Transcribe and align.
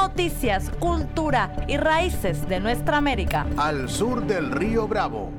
Noticias, 0.00 0.70
cultura 0.78 1.52
y 1.66 1.76
raíces 1.76 2.48
de 2.48 2.60
nuestra 2.60 2.98
América. 2.98 3.44
Al 3.56 3.90
sur 3.90 4.24
del 4.24 4.52
río 4.52 4.86
Bravo. 4.86 5.32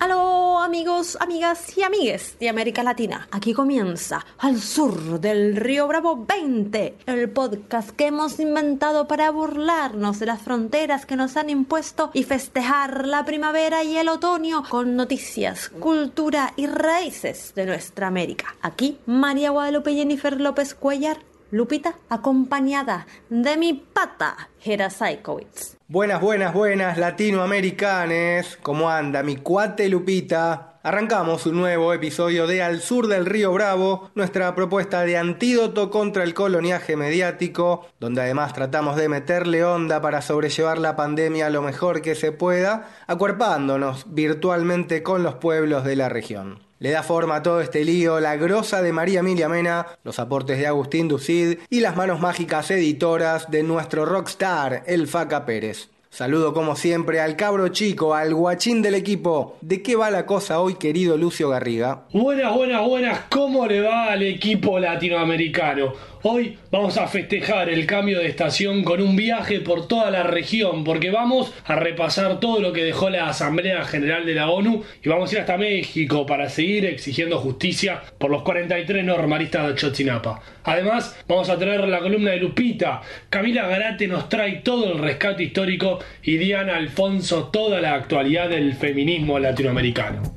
Aló 0.00 0.58
amigos, 0.58 1.16
amigas 1.20 1.78
y 1.78 1.84
amigues 1.84 2.36
de 2.40 2.48
América 2.48 2.82
Latina. 2.82 3.28
Aquí 3.30 3.52
comienza 3.52 4.26
Al 4.38 4.58
Sur 4.58 5.20
del 5.20 5.54
Río 5.54 5.86
Bravo 5.86 6.26
20, 6.26 6.96
el 7.06 7.30
podcast 7.30 7.90
que 7.90 8.08
hemos 8.08 8.40
inventado 8.40 9.06
para 9.06 9.30
burlarnos 9.30 10.18
de 10.18 10.26
las 10.26 10.42
fronteras 10.42 11.06
que 11.06 11.14
nos 11.14 11.36
han 11.36 11.48
impuesto 11.48 12.10
y 12.12 12.24
festejar 12.24 13.06
la 13.06 13.24
primavera 13.24 13.84
y 13.84 13.96
el 13.96 14.08
otoño 14.08 14.64
con 14.68 14.96
noticias, 14.96 15.68
cultura 15.68 16.52
y 16.56 16.66
raíces 16.66 17.52
de 17.54 17.66
nuestra 17.66 18.08
América. 18.08 18.56
Aquí 18.62 18.98
María 19.06 19.50
Guadalupe 19.50 19.94
Jennifer 19.94 20.40
López 20.40 20.74
Cuellar 20.74 21.18
Lupita, 21.52 21.94
acompañada 22.08 23.06
de 23.30 23.56
mi 23.56 23.72
pata, 23.74 24.48
Hera 24.64 24.90
Saikowitz. 24.90 25.76
Buenas, 25.86 26.20
buenas, 26.20 26.52
buenas, 26.52 26.98
latinoamericanes. 26.98 28.58
¿Cómo 28.62 28.90
anda 28.90 29.22
mi 29.22 29.36
cuate 29.36 29.88
Lupita? 29.88 30.80
Arrancamos 30.82 31.46
un 31.46 31.56
nuevo 31.56 31.92
episodio 31.92 32.48
de 32.48 32.62
Al 32.62 32.80
Sur 32.80 33.06
del 33.06 33.26
Río 33.26 33.52
Bravo, 33.52 34.10
nuestra 34.16 34.52
propuesta 34.56 35.02
de 35.02 35.16
antídoto 35.16 35.90
contra 35.90 36.24
el 36.24 36.34
coloniaje 36.34 36.96
mediático, 36.96 37.86
donde 38.00 38.22
además 38.22 38.52
tratamos 38.52 38.96
de 38.96 39.08
meterle 39.08 39.64
onda 39.64 40.00
para 40.00 40.22
sobrellevar 40.22 40.78
la 40.78 40.96
pandemia 40.96 41.50
lo 41.50 41.62
mejor 41.62 42.02
que 42.02 42.16
se 42.16 42.32
pueda, 42.32 42.88
acuerpándonos 43.06 44.12
virtualmente 44.12 45.04
con 45.04 45.22
los 45.22 45.36
pueblos 45.36 45.84
de 45.84 45.94
la 45.94 46.08
región. 46.08 46.65
Le 46.78 46.90
da 46.90 47.02
forma 47.02 47.36
a 47.36 47.42
todo 47.42 47.62
este 47.62 47.84
lío 47.84 48.20
la 48.20 48.36
grosa 48.36 48.82
de 48.82 48.92
María 48.92 49.20
Emilia 49.20 49.48
Mena, 49.48 49.86
los 50.04 50.18
aportes 50.18 50.58
de 50.58 50.66
Agustín 50.66 51.08
Ducid 51.08 51.58
y 51.70 51.80
las 51.80 51.96
manos 51.96 52.20
mágicas 52.20 52.70
editoras 52.70 53.50
de 53.50 53.62
nuestro 53.62 54.04
rockstar, 54.04 54.82
el 54.86 55.06
Faca 55.06 55.46
Pérez. 55.46 55.88
Saludo 56.10 56.52
como 56.52 56.76
siempre 56.76 57.20
al 57.20 57.36
cabro 57.36 57.68
chico, 57.68 58.14
al 58.14 58.34
guachín 58.34 58.82
del 58.82 58.94
equipo. 58.94 59.56
¿De 59.60 59.82
qué 59.82 59.96
va 59.96 60.10
la 60.10 60.26
cosa 60.26 60.60
hoy, 60.60 60.74
querido 60.74 61.16
Lucio 61.16 61.48
Garriga? 61.48 62.04
Buenas, 62.12 62.54
buenas, 62.54 62.86
buenas. 62.86 63.20
¿Cómo 63.30 63.66
le 63.66 63.80
va 63.80 64.12
al 64.12 64.22
equipo 64.22 64.78
latinoamericano? 64.78 65.92
Hoy 66.28 66.58
vamos 66.72 66.98
a 66.98 67.06
festejar 67.06 67.68
el 67.68 67.86
cambio 67.86 68.18
de 68.18 68.26
estación 68.26 68.82
con 68.82 69.00
un 69.00 69.14
viaje 69.14 69.60
por 69.60 69.86
toda 69.86 70.10
la 70.10 70.24
región, 70.24 70.82
porque 70.82 71.12
vamos 71.12 71.54
a 71.64 71.76
repasar 71.76 72.40
todo 72.40 72.58
lo 72.58 72.72
que 72.72 72.82
dejó 72.82 73.10
la 73.10 73.28
Asamblea 73.28 73.84
General 73.84 74.26
de 74.26 74.34
la 74.34 74.50
ONU 74.50 74.82
y 75.04 75.08
vamos 75.08 75.30
a 75.30 75.34
ir 75.34 75.40
hasta 75.42 75.56
México 75.56 76.26
para 76.26 76.48
seguir 76.48 76.84
exigiendo 76.84 77.38
justicia 77.38 78.02
por 78.18 78.32
los 78.32 78.42
43 78.42 79.04
normalistas 79.04 79.68
de 79.68 79.74
Chotzinapa. 79.76 80.42
Además, 80.64 81.16
vamos 81.28 81.48
a 81.48 81.60
traer 81.60 81.86
la 81.86 82.00
columna 82.00 82.32
de 82.32 82.38
Lupita. 82.38 83.02
Camila 83.30 83.68
Garate 83.68 84.08
nos 84.08 84.28
trae 84.28 84.62
todo 84.64 84.94
el 84.94 84.98
rescate 84.98 85.44
histórico 85.44 86.00
y 86.24 86.38
Diana 86.38 86.74
Alfonso 86.74 87.50
toda 87.52 87.80
la 87.80 87.94
actualidad 87.94 88.48
del 88.48 88.74
feminismo 88.74 89.38
latinoamericano. 89.38 90.35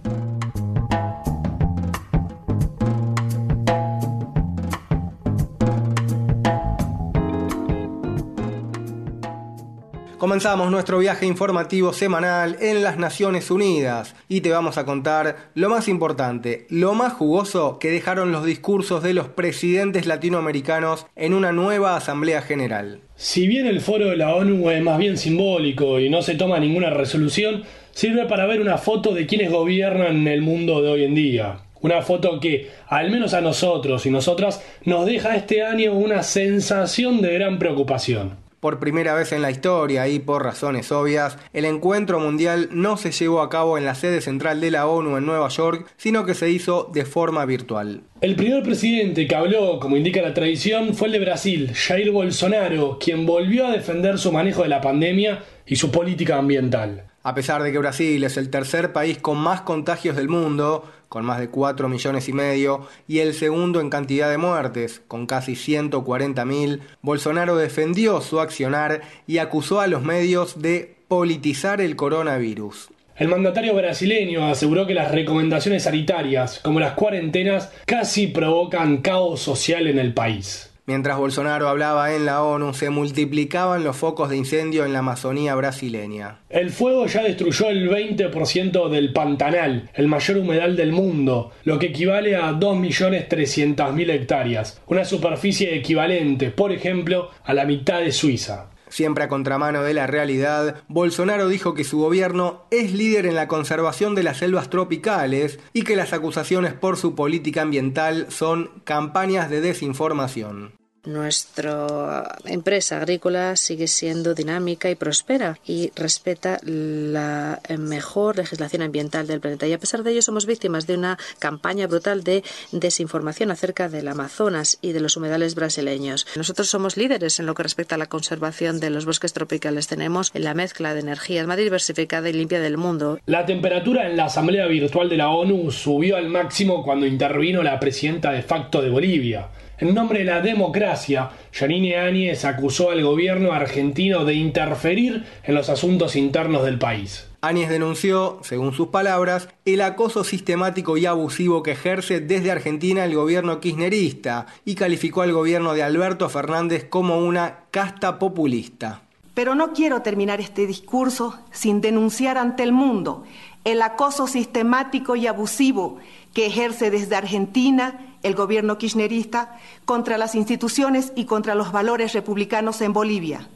Comenzamos 10.39 10.71
nuestro 10.71 10.99
viaje 10.99 11.25
informativo 11.25 11.91
semanal 11.91 12.55
en 12.61 12.81
las 12.81 12.97
Naciones 12.97 13.51
Unidas 13.51 14.15
y 14.29 14.39
te 14.39 14.51
vamos 14.51 14.77
a 14.77 14.85
contar 14.85 15.51
lo 15.53 15.69
más 15.69 15.89
importante, 15.89 16.65
lo 16.69 16.93
más 16.93 17.11
jugoso 17.11 17.77
que 17.77 17.91
dejaron 17.91 18.31
los 18.31 18.45
discursos 18.45 19.03
de 19.03 19.13
los 19.13 19.27
presidentes 19.27 20.05
latinoamericanos 20.05 21.07
en 21.17 21.33
una 21.33 21.51
nueva 21.51 21.97
Asamblea 21.97 22.41
General. 22.41 23.01
Si 23.17 23.49
bien 23.49 23.67
el 23.67 23.81
foro 23.81 24.11
de 24.11 24.15
la 24.15 24.33
ONU 24.33 24.69
es 24.69 24.81
más 24.81 24.97
bien 24.97 25.17
simbólico 25.17 25.99
y 25.99 26.09
no 26.09 26.21
se 26.21 26.35
toma 26.35 26.57
ninguna 26.57 26.89
resolución, 26.89 27.63
sirve 27.91 28.25
para 28.25 28.45
ver 28.45 28.61
una 28.61 28.77
foto 28.77 29.13
de 29.13 29.27
quienes 29.27 29.51
gobiernan 29.51 30.25
el 30.25 30.41
mundo 30.41 30.81
de 30.81 30.89
hoy 30.89 31.03
en 31.03 31.15
día. 31.15 31.57
Una 31.81 32.01
foto 32.01 32.39
que, 32.39 32.69
al 32.87 33.11
menos 33.11 33.33
a 33.33 33.41
nosotros 33.41 34.05
y 34.05 34.09
nosotras, 34.09 34.63
nos 34.85 35.05
deja 35.05 35.35
este 35.35 35.63
año 35.63 35.91
una 35.91 36.23
sensación 36.23 37.19
de 37.21 37.33
gran 37.33 37.59
preocupación. 37.59 38.48
Por 38.59 38.79
primera 38.79 39.13
vez 39.13 39.31
en 39.31 39.41
la 39.41 39.51
historia 39.51 40.09
y 40.09 40.19
por 40.19 40.43
razones 40.43 40.91
obvias, 40.91 41.37
el 41.53 41.63
encuentro 41.63 42.19
mundial 42.19 42.67
no 42.73 42.97
se 42.97 43.11
llevó 43.11 43.41
a 43.41 43.49
cabo 43.49 43.77
en 43.77 43.85
la 43.85 43.95
sede 43.95 44.19
central 44.19 44.59
de 44.59 44.69
la 44.69 44.85
ONU 44.85 45.15
en 45.15 45.25
Nueva 45.25 45.47
York, 45.47 45.89
sino 45.95 46.25
que 46.25 46.33
se 46.33 46.49
hizo 46.49 46.89
de 46.93 47.05
forma 47.05 47.45
virtual. 47.45 48.01
El 48.19 48.35
primer 48.35 48.61
presidente 48.61 49.27
que 49.27 49.35
habló, 49.35 49.79
como 49.79 49.95
indica 49.95 50.21
la 50.21 50.33
tradición, 50.33 50.93
fue 50.93 51.07
el 51.07 51.13
de 51.13 51.19
Brasil, 51.19 51.71
Jair 51.73 52.11
Bolsonaro, 52.11 52.99
quien 52.99 53.25
volvió 53.25 53.65
a 53.65 53.71
defender 53.71 54.17
su 54.17 54.33
manejo 54.33 54.63
de 54.63 54.69
la 54.69 54.81
pandemia 54.81 55.41
y 55.65 55.77
su 55.77 55.89
política 55.89 56.37
ambiental. 56.37 57.05
A 57.21 57.35
pesar 57.35 57.63
de 57.63 57.71
que 57.71 57.77
Brasil 57.77 58.23
es 58.23 58.37
el 58.37 58.49
tercer 58.49 58.91
país 58.91 59.17
con 59.17 59.37
más 59.37 59.61
contagios 59.61 60.15
del 60.15 60.29
mundo, 60.29 60.89
con 61.09 61.25
más 61.25 61.39
de 61.39 61.49
4 61.49 61.89
millones 61.89 62.29
y 62.29 62.33
medio, 62.33 62.87
y 63.07 63.19
el 63.19 63.33
segundo 63.33 63.81
en 63.81 63.89
cantidad 63.89 64.29
de 64.29 64.37
muertes, 64.37 65.01
con 65.07 65.25
casi 65.25 65.53
140.000, 65.53 66.79
Bolsonaro 67.01 67.57
defendió 67.57 68.21
su 68.21 68.39
accionar 68.39 69.01
y 69.27 69.39
acusó 69.39 69.81
a 69.81 69.87
los 69.87 70.03
medios 70.03 70.61
de 70.61 70.95
politizar 71.07 71.81
el 71.81 71.95
coronavirus. 71.95 72.89
El 73.17 73.27
mandatario 73.27 73.75
brasileño 73.75 74.45
aseguró 74.47 74.87
que 74.87 74.93
las 74.93 75.11
recomendaciones 75.11 75.83
sanitarias, 75.83 76.61
como 76.63 76.79
las 76.79 76.93
cuarentenas, 76.93 77.69
casi 77.85 78.27
provocan 78.27 78.99
caos 79.01 79.41
social 79.41 79.87
en 79.87 79.99
el 79.99 80.13
país. 80.13 80.68
Mientras 80.89 81.19
Bolsonaro 81.19 81.69
hablaba 81.69 82.15
en 82.15 82.25
la 82.25 82.41
ONU, 82.41 82.73
se 82.73 82.89
multiplicaban 82.89 83.83
los 83.83 83.95
focos 83.95 84.27
de 84.31 84.37
incendio 84.37 84.85
en 84.85 84.93
la 84.93 84.99
Amazonía 84.99 85.53
brasileña. 85.53 86.39
El 86.49 86.71
fuego 86.71 87.05
ya 87.05 87.21
destruyó 87.21 87.69
el 87.69 87.87
20% 87.87 88.89
del 88.89 89.13
Pantanal, 89.13 89.91
el 89.93 90.07
mayor 90.07 90.37
humedal 90.37 90.75
del 90.75 90.91
mundo, 90.91 91.51
lo 91.63 91.77
que 91.77 91.85
equivale 91.85 92.35
a 92.35 92.53
2.300.000 92.53 94.09
hectáreas, 94.09 94.81
una 94.87 95.05
superficie 95.05 95.75
equivalente, 95.75 96.49
por 96.49 96.71
ejemplo, 96.71 97.29
a 97.43 97.53
la 97.53 97.65
mitad 97.65 97.99
de 97.99 98.11
Suiza. 98.11 98.71
Siempre 98.89 99.23
a 99.23 99.27
contramano 99.27 99.83
de 99.83 99.93
la 99.93 100.07
realidad, 100.07 100.81
Bolsonaro 100.87 101.47
dijo 101.47 101.75
que 101.75 101.83
su 101.83 101.99
gobierno 101.99 102.65
es 102.71 102.91
líder 102.91 103.27
en 103.27 103.35
la 103.35 103.47
conservación 103.47 104.15
de 104.15 104.23
las 104.23 104.37
selvas 104.37 104.71
tropicales 104.71 105.59
y 105.73 105.83
que 105.83 105.95
las 105.95 106.13
acusaciones 106.13 106.73
por 106.73 106.97
su 106.97 107.13
política 107.13 107.61
ambiental 107.61 108.25
son 108.29 108.71
campañas 108.85 109.51
de 109.51 109.61
desinformación. 109.61 110.78
Nuestra 111.05 112.37
empresa 112.45 112.97
agrícola 112.97 113.55
sigue 113.55 113.87
siendo 113.87 114.33
dinámica 114.33 114.89
y 114.89 114.95
próspera 114.95 115.57
y 115.65 115.91
respeta 115.95 116.59
la 116.63 117.61
mejor 117.77 118.37
legislación 118.37 118.81
ambiental 118.81 119.25
del 119.25 119.39
planeta. 119.39 119.67
Y 119.67 119.73
a 119.73 119.79
pesar 119.79 120.03
de 120.03 120.11
ello 120.11 120.21
somos 120.21 120.45
víctimas 120.45 120.87
de 120.87 120.95
una 120.95 121.17
campaña 121.39 121.87
brutal 121.87 122.23
de 122.23 122.43
desinformación 122.71 123.51
acerca 123.51 123.87
del 123.87 124.07
Amazonas 124.07 124.77
y 124.81 124.91
de 124.91 124.99
los 124.99 125.15
humedales 125.15 125.55
brasileños. 125.55 126.27
Nosotros 126.35 126.69
somos 126.69 126.97
líderes 126.97 127.39
en 127.39 127.45
lo 127.45 127.55
que 127.55 127.63
respecta 127.63 127.95
a 127.95 127.97
la 127.97 128.07
conservación 128.07 128.79
de 128.79 128.89
los 128.89 129.05
bosques 129.05 129.33
tropicales. 129.33 129.87
Tenemos 129.87 130.31
la 130.33 130.53
mezcla 130.53 130.93
de 130.93 130.99
energías 130.99 131.47
más 131.47 131.57
diversificada 131.57 132.29
y 132.29 132.33
limpia 132.33 132.59
del 132.59 132.77
mundo. 132.77 133.19
La 133.25 133.45
temperatura 133.45 134.09
en 134.09 134.17
la 134.17 134.25
Asamblea 134.25 134.67
Virtual 134.67 135.07
de 135.07 135.17
la 135.17 135.29
ONU 135.29 135.71
subió 135.71 136.17
al 136.17 136.29
máximo 136.29 136.83
cuando 136.83 137.05
intervino 137.05 137.63
la 137.63 137.79
presidenta 137.79 138.31
de 138.31 138.43
facto 138.43 138.81
de 138.81 138.89
Bolivia. 138.89 139.47
En 139.79 139.93
nombre 139.93 140.19
de 140.19 140.25
la 140.25 140.41
democracia, 140.41 141.29
Yanine 141.53 141.95
Áñez 141.95 142.43
acusó 142.43 142.91
al 142.91 143.01
gobierno 143.01 143.53
argentino 143.53 144.25
de 144.25 144.33
interferir 144.33 145.25
en 145.43 145.55
los 145.55 145.69
asuntos 145.69 146.17
internos 146.17 146.65
del 146.65 146.77
país. 146.77 147.29
Áñez 147.39 147.69
denunció, 147.69 148.39
según 148.43 148.73
sus 148.73 148.89
palabras, 148.89 149.47
el 149.63 149.79
acoso 149.79 150.25
sistemático 150.25 150.97
y 150.97 151.05
abusivo 151.05 151.63
que 151.63 151.71
ejerce 151.71 152.19
desde 152.19 152.51
Argentina 152.51 153.05
el 153.05 153.15
gobierno 153.15 153.61
kirchnerista 153.61 154.47
y 154.65 154.75
calificó 154.75 155.21
al 155.21 155.31
gobierno 155.31 155.73
de 155.73 155.83
Alberto 155.83 156.27
Fernández 156.27 156.85
como 156.89 157.19
una 157.19 157.59
casta 157.71 158.19
populista. 158.19 159.03
Pero 159.33 159.55
no 159.55 159.71
quiero 159.71 160.01
terminar 160.01 160.41
este 160.41 160.67
discurso 160.67 161.39
sin 161.51 161.79
denunciar 161.79 162.37
ante 162.37 162.63
el 162.63 162.73
mundo 162.73 163.23
el 163.63 163.81
acoso 163.81 164.27
sistemático 164.27 165.15
y 165.15 165.27
abusivo 165.27 165.97
que 166.33 166.45
ejerce 166.45 166.91
desde 166.91 167.15
Argentina 167.15 168.08
el 168.23 168.35
gobierno 168.35 168.77
kirchnerista, 168.77 169.57
contra 169.85 170.17
las 170.17 170.35
instituciones 170.35 171.11
y 171.15 171.25
contra 171.25 171.55
los 171.55 171.71
valores 171.71 172.13
republicanos 172.13 172.81
en 172.81 172.93
Bolivia. 172.93 173.47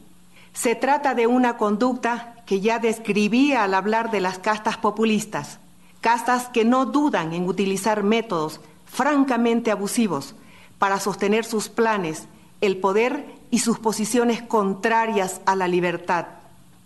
Se 0.52 0.74
trata 0.74 1.14
de 1.14 1.26
una 1.26 1.56
conducta 1.56 2.36
que 2.46 2.60
ya 2.60 2.78
describía 2.78 3.64
al 3.64 3.74
hablar 3.74 4.10
de 4.10 4.20
las 4.20 4.38
castas 4.38 4.76
populistas, 4.76 5.58
castas 6.00 6.48
que 6.48 6.64
no 6.64 6.86
dudan 6.86 7.32
en 7.32 7.48
utilizar 7.48 8.02
métodos 8.02 8.60
francamente 8.84 9.70
abusivos 9.70 10.34
para 10.78 11.00
sostener 11.00 11.44
sus 11.44 11.68
planes, 11.68 12.28
el 12.60 12.76
poder 12.76 13.26
y 13.50 13.58
sus 13.58 13.78
posiciones 13.78 14.42
contrarias 14.42 15.40
a 15.46 15.56
la 15.56 15.66
libertad. 15.66 16.26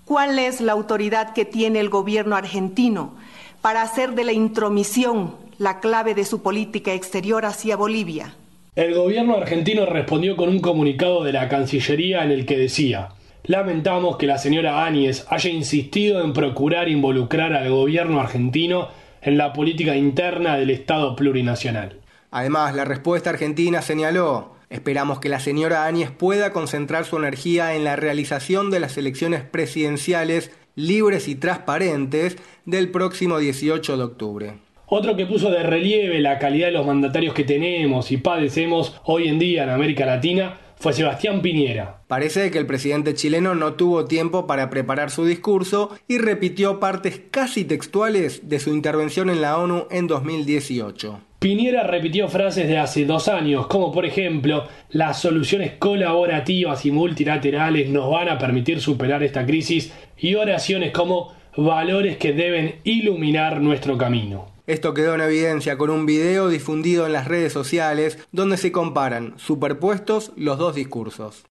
¿Cuál 0.05 0.39
es 0.39 0.61
la 0.61 0.73
autoridad 0.73 1.35
que 1.35 1.45
tiene 1.45 1.81
el 1.81 1.91
gobierno 1.91 2.37
argentino 2.37 3.13
para 3.61 3.83
hacer 3.83 4.15
de 4.15 4.25
la 4.25 4.33
intromisión 4.33 5.35
la 5.58 5.81
clave 5.81 6.14
de 6.14 6.25
su 6.25 6.43
política 6.43 6.94
exterior 6.94 7.44
hacia 7.44 7.76
Bolivia? 7.76 8.34
El 8.76 8.94
gobierno 8.94 9.37
argentino 9.37 9.87
respondió 9.87 10.37
con 10.37 10.49
un 10.49 10.60
comunicado 10.60 11.25
de 11.25 11.32
la 11.32 11.49
Cancillería 11.49 12.25
en 12.25 12.31
el 12.31 12.46
que 12.46 12.56
decía 12.56 13.08
Lamentamos 13.44 14.19
que 14.19 14.26
la 14.26 14.38
señora 14.38 14.84
Áñez 14.84 15.26
haya 15.31 15.50
insistido 15.50 16.22
en 16.22 16.32
procurar 16.32 16.88
involucrar 16.88 17.55
al 17.55 17.70
gobierno 17.70 18.20
argentino 18.20 18.88
en 19.22 19.38
la 19.38 19.52
política 19.52 19.96
interna 19.96 20.56
del 20.56 20.70
Estado 20.70 21.16
plurinacional. 21.16 21.99
Además, 22.31 22.75
la 22.75 22.84
respuesta 22.84 23.31
argentina 23.31 23.82
señaló 23.82 24.52
Esperamos 24.70 25.19
que 25.19 25.31
la 25.31 25.40
señora 25.40 25.87
Áñez 25.87 26.10
pueda 26.10 26.52
concentrar 26.52 27.06
su 27.06 27.16
energía 27.16 27.75
en 27.75 27.84
la 27.84 27.96
realización 27.96 28.70
de 28.70 28.81
las 28.81 28.99
elecciones 28.99 29.43
presidenciales 29.43 30.50
libres 30.75 31.26
y 31.26 31.34
transparentes 31.34 32.37
del 32.66 32.90
próximo 32.90 33.38
18 33.38 33.96
de 33.96 34.05
octubre. 34.05 34.58
Otro 34.90 35.17
que 35.17 35.26
puso 35.26 35.50
de 35.50 35.62
relieve 35.62 36.19
la 36.19 36.38
calidad 36.38 36.69
de 36.69 36.73
los 36.73 36.87
mandatarios 36.87 37.35
que 37.35 37.44
tenemos 37.44 38.11
y 38.11 38.17
padecemos 38.17 38.99
hoy 39.05 39.29
en 39.29 39.38
día 39.38 39.64
en 39.64 39.69
América 39.69 40.06
Latina 40.06 40.55
fue 40.76 40.94
Sebastián 40.94 41.43
Piñera. 41.43 41.99
Parece 42.06 42.50
que 42.50 42.56
el 42.56 42.64
presidente 42.64 43.12
chileno 43.12 43.55
no 43.55 43.75
tuvo 43.75 44.06
tiempo 44.06 44.46
para 44.46 44.70
preparar 44.70 45.11
su 45.11 45.26
discurso 45.26 45.90
y 46.08 46.17
repitió 46.17 46.81
partes 46.81 47.20
casi 47.31 47.64
textuales 47.67 48.49
de 48.49 48.61
su 48.61 48.73
intervención 48.73 49.29
en 49.29 49.43
la 49.43 49.58
ONU 49.58 49.88
en 49.90 50.06
2018. 50.06 51.20
Piñera 51.38 51.82
repitió 51.82 52.29
frases 52.29 52.67
de 52.67 52.79
hace 52.79 53.05
dos 53.05 53.29
años, 53.29 53.67
como 53.67 53.93
por 53.93 54.06
ejemplo, 54.06 54.64
las 54.88 55.20
soluciones 55.20 55.73
colaborativas 55.79 56.87
y 56.87 56.93
multilaterales 56.93 57.91
nos 57.91 58.11
van 58.11 58.31
a 58.31 58.38
permitir 58.38 58.81
superar 58.81 59.23
esta 59.23 59.44
crisis, 59.44 59.93
y 60.17 60.34
oraciones 60.34 60.93
como 60.93 61.34
valores 61.56 62.17
que 62.17 62.32
deben 62.32 62.76
iluminar 62.84 63.61
nuestro 63.61 63.99
camino. 63.99 64.57
Esto 64.69 64.93
quedó 64.93 65.15
en 65.15 65.23
evidencia 65.23 65.79
con 65.79 65.88
un 65.88 66.05
video 66.05 66.50
difundido 66.50 67.06
en 67.06 67.15
las 67.15 67.26
redes 67.26 67.55
sociales 67.55 68.19
donde 68.32 68.59
se 68.59 68.70
comparan, 68.70 69.32
superpuestos, 69.38 70.31
los 70.37 70.59
dos 70.59 70.75
discursos. 70.75 71.44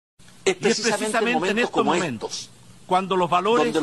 Es 0.45 0.55
precisamente, 0.55 1.49
en 1.49 1.57
estos 1.57 1.83
momentos, 1.83 2.51
cuando 2.85 3.17
los 3.17 3.27
valores, 3.27 3.73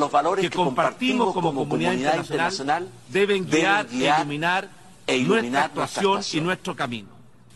que, 0.41 0.51
compartimos 0.51 1.35
como, 1.35 1.53
comunidad, 1.53 2.17
internacional, 2.17 2.89
deben 3.09 3.45
guiar, 3.51 3.89
e 3.91 3.97
iluminar, 3.97 4.71
e 5.05 5.19
nuestra 5.19 5.65
actuación 5.65 6.23
y 6.33 6.41
nuestro 6.41 6.77
camino. 6.77 7.09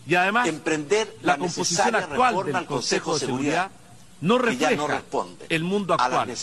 Y 0.04 0.16
además, 0.16 0.48
emprender 0.48 1.16
la, 1.22 1.38
composición 1.38 1.94
actual 1.94 2.44
del 2.44 2.66
Consejo 2.66 3.14
de 3.14 3.20
Seguridad 3.20 3.70
no 4.20 4.38
refleja 4.38 5.02
el 5.48 5.62
mundo 5.62 5.94
actual 5.94 6.34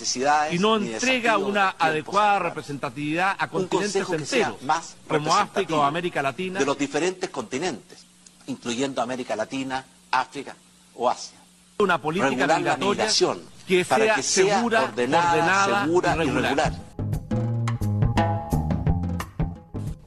y 0.51 0.59
no 0.59 0.77
entrega 0.77 1.37
una 1.37 1.75
adecuada 1.77 2.39
representatividad 2.39 3.35
a 3.37 3.47
continentes 3.47 4.09
enteros, 4.09 4.57
como 5.07 5.35
África 5.35 5.75
o 5.75 5.83
América 5.83 6.21
Latina. 6.21 6.59
De 6.59 6.65
los 6.65 6.77
diferentes 6.77 7.29
continentes, 7.29 8.05
incluyendo 8.47 9.01
América 9.01 9.35
Latina, 9.35 9.85
África 10.11 10.55
o 10.95 11.09
Asia. 11.09 11.37
Una 11.79 12.01
política 12.01 12.57
migratoria 12.57 13.07
que 13.67 13.83
sea, 13.83 14.21
segura, 14.21 14.83
ordenada, 14.83 15.83
segura 15.83 16.15
y 16.15 16.29
regular. 16.29 16.84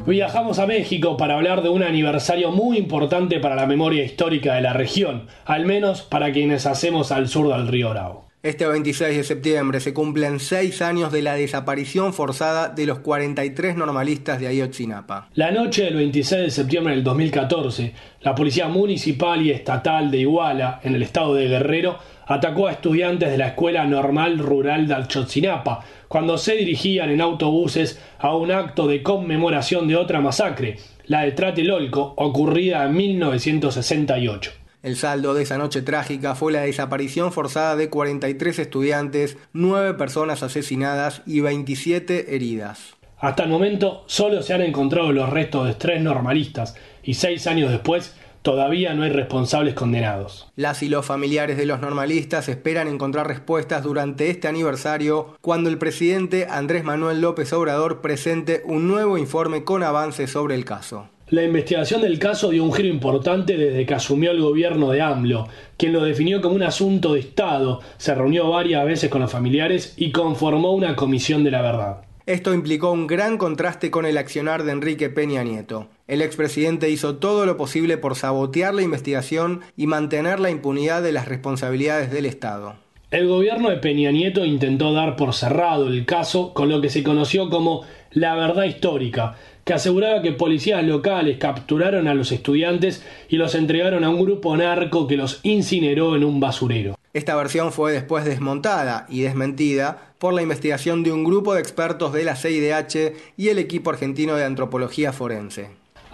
Viajamos 0.08 0.58
a 0.58 0.66
México 0.66 1.18
para 1.18 1.34
hablar 1.34 1.62
de 1.62 1.68
un 1.68 1.82
aniversario 1.82 2.50
muy 2.50 2.78
importante 2.78 3.40
para 3.40 3.54
la 3.54 3.66
memoria 3.66 4.02
histórica 4.02 4.54
de 4.54 4.62
la 4.62 4.72
región, 4.72 5.26
al 5.44 5.66
menos 5.66 6.00
para 6.00 6.32
quienes 6.32 6.64
hacemos 6.64 7.12
al 7.12 7.28
sur 7.28 7.54
del 7.54 7.68
río 7.68 7.90
Bravo. 7.90 8.26
Este 8.42 8.66
26 8.66 9.18
de 9.18 9.24
septiembre 9.24 9.80
se 9.80 9.92
cumplen 9.92 10.40
seis 10.40 10.80
años 10.80 11.12
de 11.12 11.20
la 11.20 11.34
desaparición 11.34 12.14
forzada 12.14 12.70
de 12.70 12.86
los 12.86 13.00
43 13.00 13.76
normalistas 13.76 14.40
de 14.40 14.46
Ayotzinapa. 14.46 15.28
La 15.34 15.50
noche 15.50 15.84
del 15.84 15.96
26 15.96 16.42
de 16.42 16.50
septiembre 16.50 16.94
del 16.94 17.04
2014, 17.04 17.92
la 18.22 18.34
Policía 18.34 18.68
Municipal 18.68 19.42
y 19.42 19.50
Estatal 19.50 20.10
de 20.10 20.20
Iguala, 20.20 20.80
en 20.84 20.94
el 20.94 21.02
estado 21.02 21.34
de 21.34 21.48
Guerrero, 21.48 21.98
atacó 22.28 22.68
a 22.68 22.72
estudiantes 22.72 23.30
de 23.30 23.38
la 23.38 23.48
Escuela 23.48 23.84
Normal 23.86 24.38
Rural 24.38 24.86
de 24.86 24.94
Ayotzinapa, 24.94 25.84
cuando 26.06 26.38
se 26.38 26.54
dirigían 26.54 27.10
en 27.10 27.20
autobuses 27.20 28.00
a 28.18 28.36
un 28.36 28.52
acto 28.52 28.86
de 28.86 29.02
conmemoración 29.02 29.88
de 29.88 29.96
otra 29.96 30.20
masacre, 30.20 30.78
la 31.06 31.22
de 31.22 31.32
Tratelolco, 31.32 32.14
ocurrida 32.16 32.84
en 32.84 32.96
1968. 32.96 34.52
El 34.82 34.96
saldo 34.96 35.34
de 35.34 35.42
esa 35.42 35.58
noche 35.58 35.82
trágica 35.82 36.34
fue 36.34 36.52
la 36.52 36.60
desaparición 36.60 37.32
forzada 37.32 37.74
de 37.74 37.90
43 37.90 38.58
estudiantes, 38.60 39.36
9 39.52 39.94
personas 39.94 40.42
asesinadas 40.42 41.22
y 41.26 41.40
27 41.40 42.36
heridas. 42.36 42.94
Hasta 43.18 43.42
el 43.42 43.48
momento 43.48 44.04
solo 44.06 44.42
se 44.42 44.54
han 44.54 44.62
encontrado 44.62 45.10
los 45.12 45.30
restos 45.30 45.66
de 45.66 45.74
tres 45.74 46.00
normalistas 46.00 46.76
y 47.02 47.14
seis 47.14 47.48
años 47.48 47.72
después 47.72 48.14
Todavía 48.48 48.94
no 48.94 49.02
hay 49.02 49.10
responsables 49.10 49.74
condenados. 49.74 50.48
Las 50.56 50.82
y 50.82 50.88
los 50.88 51.04
familiares 51.04 51.58
de 51.58 51.66
los 51.66 51.82
normalistas 51.82 52.48
esperan 52.48 52.88
encontrar 52.88 53.28
respuestas 53.28 53.82
durante 53.82 54.30
este 54.30 54.48
aniversario 54.48 55.36
cuando 55.42 55.68
el 55.68 55.76
presidente 55.76 56.46
Andrés 56.48 56.82
Manuel 56.82 57.20
López 57.20 57.52
Obrador 57.52 58.00
presente 58.00 58.62
un 58.64 58.88
nuevo 58.88 59.18
informe 59.18 59.64
con 59.64 59.82
avances 59.82 60.30
sobre 60.30 60.54
el 60.54 60.64
caso. 60.64 61.10
La 61.28 61.44
investigación 61.44 62.00
del 62.00 62.18
caso 62.18 62.48
dio 62.48 62.64
un 62.64 62.72
giro 62.72 62.88
importante 62.88 63.58
desde 63.58 63.84
que 63.84 63.92
asumió 63.92 64.30
el 64.30 64.40
gobierno 64.40 64.92
de 64.92 65.02
AMLO, 65.02 65.46
quien 65.76 65.92
lo 65.92 66.02
definió 66.02 66.40
como 66.40 66.54
un 66.54 66.62
asunto 66.62 67.12
de 67.12 67.20
Estado, 67.20 67.80
se 67.98 68.14
reunió 68.14 68.48
varias 68.48 68.82
veces 68.86 69.10
con 69.10 69.20
los 69.20 69.30
familiares 69.30 69.92
y 69.98 70.10
conformó 70.10 70.72
una 70.72 70.96
comisión 70.96 71.44
de 71.44 71.50
la 71.50 71.60
verdad. 71.60 71.98
Esto 72.24 72.54
implicó 72.54 72.92
un 72.92 73.06
gran 73.06 73.36
contraste 73.36 73.90
con 73.90 74.06
el 74.06 74.16
accionar 74.16 74.62
de 74.62 74.72
Enrique 74.72 75.10
Peña 75.10 75.42
Nieto. 75.42 75.88
El 76.08 76.22
expresidente 76.22 76.88
hizo 76.88 77.16
todo 77.16 77.44
lo 77.44 77.58
posible 77.58 77.98
por 77.98 78.16
sabotear 78.16 78.74
la 78.74 78.80
investigación 78.80 79.60
y 79.76 79.86
mantener 79.86 80.40
la 80.40 80.48
impunidad 80.48 81.02
de 81.02 81.12
las 81.12 81.28
responsabilidades 81.28 82.10
del 82.10 82.24
Estado. 82.24 82.76
El 83.10 83.28
gobierno 83.28 83.68
de 83.68 83.76
Peña 83.76 84.10
Nieto 84.10 84.42
intentó 84.46 84.94
dar 84.94 85.16
por 85.16 85.34
cerrado 85.34 85.86
el 85.86 86.06
caso 86.06 86.54
con 86.54 86.70
lo 86.70 86.80
que 86.80 86.88
se 86.88 87.02
conoció 87.02 87.50
como 87.50 87.84
la 88.10 88.34
verdad 88.36 88.64
histórica, 88.64 89.36
que 89.64 89.74
aseguraba 89.74 90.22
que 90.22 90.32
policías 90.32 90.82
locales 90.82 91.36
capturaron 91.36 92.08
a 92.08 92.14
los 92.14 92.32
estudiantes 92.32 93.04
y 93.28 93.36
los 93.36 93.54
entregaron 93.54 94.02
a 94.02 94.08
un 94.08 94.24
grupo 94.24 94.56
narco 94.56 95.06
que 95.06 95.18
los 95.18 95.40
incineró 95.42 96.16
en 96.16 96.24
un 96.24 96.40
basurero. 96.40 96.96
Esta 97.12 97.36
versión 97.36 97.70
fue 97.70 97.92
después 97.92 98.24
desmontada 98.24 99.06
y 99.10 99.20
desmentida 99.20 100.14
por 100.18 100.32
la 100.32 100.40
investigación 100.40 101.02
de 101.02 101.12
un 101.12 101.24
grupo 101.24 101.52
de 101.52 101.60
expertos 101.60 102.14
de 102.14 102.24
la 102.24 102.34
CIDH 102.34 103.12
y 103.36 103.48
el 103.48 103.58
equipo 103.58 103.90
argentino 103.90 104.36
de 104.36 104.44
antropología 104.44 105.12
forense. 105.12 105.68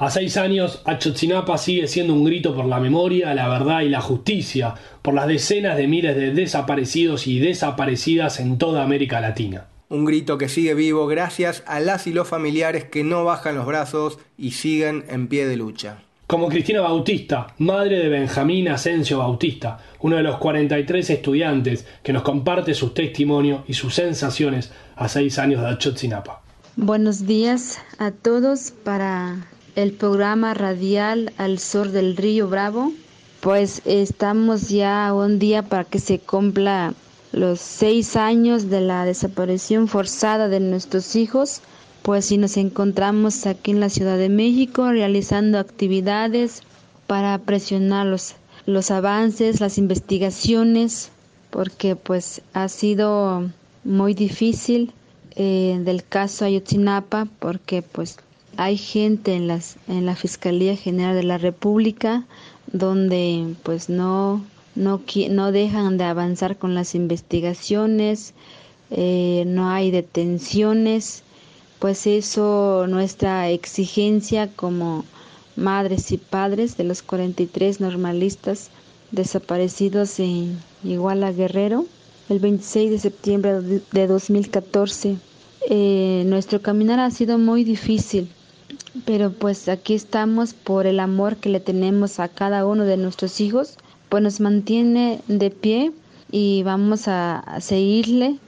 A 0.05 0.11
seis 0.11 0.37
años, 0.37 0.83
Achotzinapa 0.85 1.57
sigue 1.57 1.89
siendo 1.89 2.13
un 2.13 2.25
grito 2.25 2.55
por 2.55 2.67
la 2.67 2.79
memoria, 2.79 3.33
la 3.33 3.49
verdad 3.49 3.81
y 3.81 3.89
la 3.89 4.03
justicia, 4.03 4.75
por 5.01 5.15
las 5.15 5.27
decenas 5.27 5.79
de 5.79 5.87
miles 5.87 6.15
de 6.15 6.31
desaparecidos 6.35 7.27
y 7.27 7.39
desaparecidas 7.39 8.39
en 8.39 8.59
toda 8.59 8.83
América 8.83 9.23
Latina. 9.23 9.65
Un 9.89 10.05
grito 10.05 10.37
que 10.37 10.51
sigue 10.51 10.75
vivo 10.75 11.07
gracias 11.07 11.65
a 11.67 11.81
las 11.81 12.07
y 12.07 12.13
los 12.13 12.29
familiares 12.29 12.85
que 12.85 13.03
no 13.03 13.25
bajan 13.25 13.55
los 13.55 13.65
brazos 13.65 14.19
y 14.37 14.51
siguen 14.51 15.07
en 15.09 15.27
pie 15.29 15.47
de 15.47 15.57
lucha 15.57 16.03
como 16.27 16.49
Cristina 16.49 16.81
Bautista, 16.81 17.55
madre 17.59 17.99
de 17.99 18.09
Benjamín 18.09 18.69
Asensio 18.69 19.19
Bautista, 19.19 19.79
uno 20.01 20.17
de 20.17 20.23
los 20.23 20.37
43 20.37 21.11
estudiantes 21.11 21.87
que 22.03 22.13
nos 22.13 22.23
comparte 22.23 22.75
sus 22.75 22.93
testimonios 22.93 23.63
y 23.69 23.75
sus 23.75 23.95
sensaciones 23.95 24.71
a 24.97 25.09
seis 25.09 25.39
años 25.39 25.63
de 25.63 25.69
Achotzinapa. 25.69 26.43
Buenos 26.77 27.27
días 27.27 27.79
a 27.99 28.11
todos 28.11 28.73
para 28.73 29.47
el 29.77 29.93
programa 29.93 30.55
radial 30.55 31.33
Al 31.37 31.59
Sur 31.59 31.91
del 31.91 32.17
Río 32.17 32.49
Bravo. 32.49 32.93
Pues 33.41 33.83
estamos 33.85 34.69
ya 34.69 35.13
un 35.13 35.39
día 35.39 35.63
para 35.63 35.85
que 35.85 35.99
se 35.99 36.19
cumpla 36.19 36.95
los 37.33 37.61
seis 37.61 38.17
años 38.17 38.71
de 38.71 38.81
la 38.81 39.05
desaparición 39.05 39.89
forzada 39.89 40.49
de 40.49 40.61
nuestros 40.61 41.17
hijos 41.17 41.61
pues 42.05 42.27
si 42.27 42.37
nos 42.37 42.59
encontramos 42.59 43.47
aquí 43.47 43.71
en 43.71 43.81
la 43.81 43.89
Ciudad 43.89 44.19
de 44.19 44.29
México 44.29 44.91
realizando 44.91 45.59
actividades 45.59 46.61
para 47.07 47.39
presionar 47.39 48.05
los, 48.07 48.35
los 48.67 48.91
avances, 48.91 49.59
las 49.63 49.79
investigaciones, 49.79 51.09
porque 51.49 51.97
pues 51.97 52.43
ha 52.53 52.69
sido 52.69 53.49
muy 53.85 54.13
difícil 54.13 54.93
eh, 55.37 55.81
del 55.83 56.05
caso 56.05 56.45
Ayotzinapa, 56.45 57.27
porque 57.39 57.81
pues 57.81 58.19
hay 58.57 58.77
gente 58.77 59.35
en, 59.35 59.47
las, 59.49 59.77
en 59.89 60.07
la 60.07 60.17
Fiscalía 60.17 60.77
General 60.77 61.15
de 61.15 61.23
la 61.25 61.39
República 61.39 62.25
donde 62.73 63.55
pues 63.63 63.89
no, 63.89 64.45
no, 64.75 65.01
no 65.31 65.53
dejan 65.53 65.99
de 65.99 66.05
avanzar 66.05 66.57
con 66.59 66.75
las 66.75 66.95
investigaciones, 66.95 68.35
eh, 68.91 69.45
no 69.47 69.69
hay 69.71 69.91
detenciones, 69.91 71.23
pues 71.79 72.07
eso 72.07 72.87
nuestra 72.89 73.51
exigencia 73.51 74.49
como 74.55 75.05
madres 75.57 76.11
y 76.13 76.19
padres 76.19 76.77
de 76.77 76.85
los 76.85 77.03
43 77.03 77.81
normalistas 77.81 78.71
desaparecidos 79.13 80.19
en 80.19 80.59
Iguala 80.83 81.31
Guerrero 81.33 81.87
el 82.29 82.39
26 82.41 82.91
de 82.91 82.99
septiembre 82.99 83.53
de 83.93 84.07
2014. 84.07 85.17
Eh, 85.71 86.25
nuestro 86.27 86.61
caminar 86.61 86.99
ha 87.01 87.11
sido 87.11 87.39
muy 87.39 87.65
difícil, 87.65 88.29
pero 89.05 89.33
pues 89.33 89.69
aquí 89.69 89.95
estamos 89.95 90.55
por 90.55 90.87
el 90.87 91.01
amor 91.01 91.37
que 91.37 91.49
le 91.49 91.61
tenemos 91.61 92.21
a 92.21 92.29
cada 92.29 92.67
uno 92.67 92.85
de 92.85 92.97
nuestros 92.97 93.41
hijos, 93.41 93.77
pues 94.09 94.23
nos 94.23 94.41
mantiene 94.41 95.21
de 95.29 95.51
pie 95.51 95.93
y 96.31 96.63
vamos 96.63 97.09
a, 97.09 97.59
seguirle. 97.61 98.39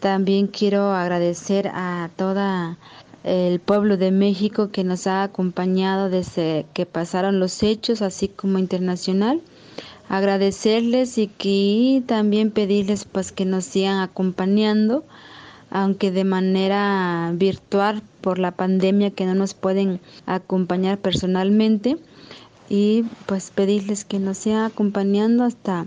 También 0.00 0.46
quiero 0.46 0.92
agradecer 0.92 1.68
a 1.68 2.10
toda 2.16 2.78
el 3.24 3.60
pueblo 3.60 3.96
de 3.96 4.10
México 4.10 4.70
que 4.70 4.84
nos 4.84 5.06
ha 5.06 5.22
acompañado 5.22 6.08
desde 6.08 6.66
que 6.72 6.86
pasaron 6.86 7.38
los 7.38 7.62
hechos, 7.62 8.00
así 8.00 8.28
como 8.28 8.58
internacional 8.58 9.42
agradecerles 10.08 11.18
y 11.18 11.28
que 11.28 12.02
también 12.04 12.50
pedirles 12.50 13.04
pues 13.04 13.30
que 13.30 13.44
nos 13.44 13.64
sigan 13.64 14.00
acompañando 14.00 15.04
aunque 15.70 16.10
de 16.10 16.24
manera 16.24 17.30
virtual 17.34 18.02
por 18.20 18.38
la 18.38 18.52
pandemia 18.52 19.10
que 19.10 19.26
no 19.26 19.34
nos 19.34 19.54
pueden 19.54 20.00
acompañar 20.26 20.98
personalmente 20.98 21.96
y 22.68 23.04
pues 23.26 23.50
pedirles 23.50 24.04
que 24.04 24.18
nos 24.18 24.38
sigan 24.38 24.64
acompañando 24.64 25.44
hasta 25.44 25.86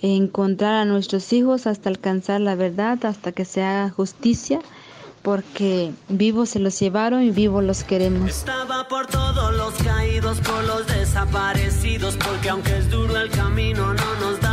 encontrar 0.00 0.74
a 0.74 0.84
nuestros 0.84 1.32
hijos 1.32 1.66
hasta 1.66 1.88
alcanzar 1.88 2.40
la 2.40 2.54
verdad 2.54 3.04
hasta 3.04 3.32
que 3.32 3.44
se 3.44 3.62
haga 3.62 3.90
justicia 3.90 4.60
porque 5.22 5.92
vivos 6.08 6.50
se 6.50 6.58
los 6.58 6.78
llevaron 6.78 7.22
y 7.22 7.30
vivos 7.30 7.62
los 7.62 7.84
queremos. 7.84 8.28
Estaba 8.28 8.88
por 8.88 9.06
todos 9.06 9.54
los 9.54 9.72
caídos, 9.74 10.40
por 10.40 10.64
los 10.64 10.86
desaparecidos, 10.88 12.16
porque 12.16 12.50
aunque 12.50 12.76
es 12.78 12.90
duro 12.90 13.16
el 13.16 13.30
camino, 13.30 13.94
no 13.94 14.14
nos 14.20 14.40
damos 14.40 14.51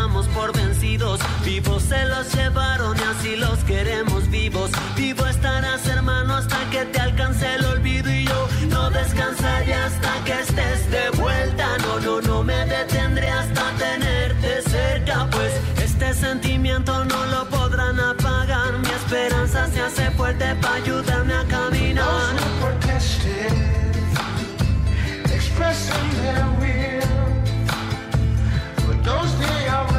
Vivos 1.45 1.83
se 1.83 2.05
los 2.07 2.33
llevaron 2.33 2.97
y 2.97 3.01
así 3.03 3.35
los 3.37 3.59
queremos 3.59 4.29
vivos. 4.29 4.69
Vivo 4.97 5.25
estarás, 5.27 5.87
hermano, 5.87 6.35
hasta 6.35 6.57
que 6.71 6.83
te 6.85 6.99
alcance 6.99 7.55
el 7.55 7.65
olvido 7.65 8.11
y 8.11 8.25
yo 8.25 8.47
no 8.69 8.89
descansaré 8.89 9.73
hasta 9.73 10.11
que 10.25 10.33
estés 10.33 10.91
de 10.91 11.09
vuelta. 11.11 11.77
No, 11.77 12.01
no, 12.01 12.19
no 12.21 12.43
me 12.43 12.65
detendré 12.65 13.29
hasta 13.29 13.71
tenerte 13.77 14.61
cerca, 14.63 15.25
pues 15.31 15.53
este 15.81 16.13
sentimiento 16.13 17.05
no 17.05 17.25
lo 17.27 17.45
podrán 17.49 17.97
apagar. 17.97 18.77
Mi 18.79 18.89
esperanza 18.89 19.67
se 19.67 19.79
hace 19.79 20.11
fuerte 20.11 20.53
para 20.55 20.75
ayudarme 20.75 21.33
a 21.33 21.45
caminar. 21.45 22.35
Expressing 25.33 26.09
their 26.21 26.45
will, 26.59 27.01
for 28.85 28.95
those 29.03 29.31
they 29.39 29.67
arrested, 29.67 29.98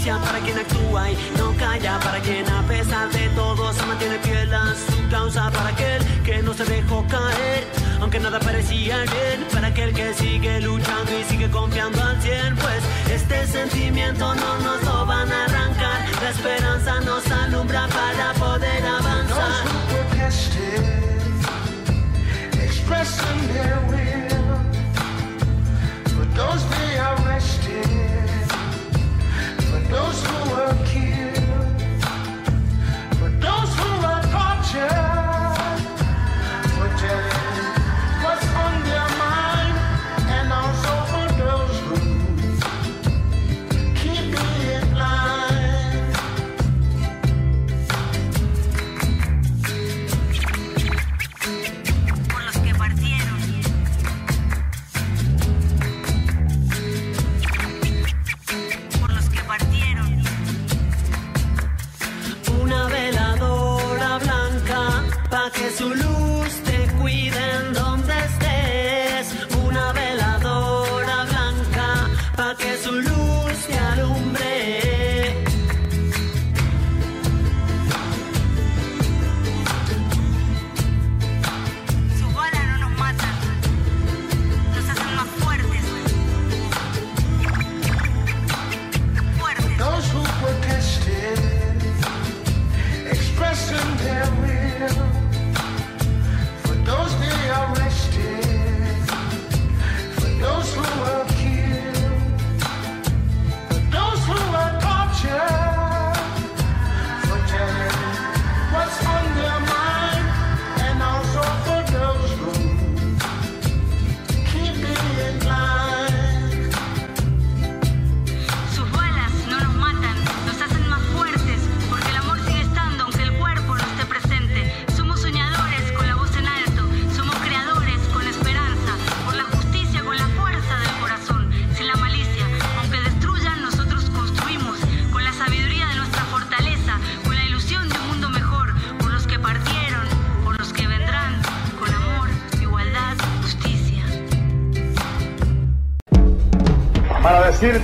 para 0.00 0.40
quien 0.40 0.58
actúa 0.58 1.10
y 1.10 1.18
no 1.36 1.54
calla, 1.56 2.00
para 2.00 2.20
quien 2.20 2.48
a 2.48 2.62
pesar 2.62 3.10
de 3.10 3.28
todo 3.30 3.70
se 3.70 3.84
mantiene 3.84 4.18
fiel 4.20 4.54
a 4.54 4.74
su 4.74 5.08
causa, 5.10 5.50
para 5.50 5.68
aquel 5.68 6.02
que 6.24 6.42
no 6.42 6.54
se 6.54 6.64
dejó 6.64 7.04
caer, 7.06 7.66
aunque 8.00 8.18
nada 8.18 8.40
parecía 8.40 8.96
bien, 9.02 9.44
para 9.52 9.66
aquel 9.66 9.92
que 9.92 10.14
sigue 10.14 10.58
luchando 10.62 11.18
y 11.18 11.24
sigue 11.24 11.50
confiando 11.50 12.02
al 12.02 12.20
cien, 12.22 12.56
pues 12.56 12.82
este 13.12 13.46
sentimiento 13.46 14.34
no 14.34 14.58
nos 14.60 14.82
lo 14.84 15.04
van 15.04 15.30
a 15.30 15.44
arrancar, 15.44 16.00
la 16.22 16.30
esperanza 16.30 17.00
nos 17.00 17.30
alumbra 17.30 17.86
para 17.88 18.32
poder 18.34 18.82
avanzar. 18.86 19.64
Expressing 22.62 23.48
their 23.52 23.78
will, 23.90 24.56
for 26.06 26.24
those 26.34 26.64
they 26.70 26.98
arrested, 26.98 27.59
Those 29.90 30.24
who 30.24 30.54
are 30.54 30.74
key. 30.86 31.09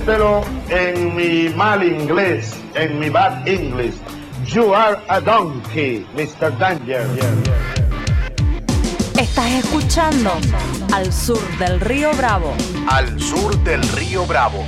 En 0.07 1.17
mi 1.17 1.49
mal 1.49 1.83
inglés, 1.83 2.53
en 2.75 2.97
mi 2.97 3.09
bad 3.09 3.45
English, 3.45 3.95
you 4.45 4.73
are 4.73 4.97
a 5.09 5.19
donkey, 5.19 6.07
Mr. 6.15 6.49
Danger. 6.57 7.05
Estás 9.19 9.51
escuchando 9.51 10.31
Al 10.93 11.11
Sur 11.11 11.41
del 11.57 11.81
Río 11.81 12.11
Bravo. 12.13 12.53
Al 12.89 13.19
Sur 13.19 13.61
del 13.65 13.83
Río 13.89 14.25
Bravo. 14.25 14.63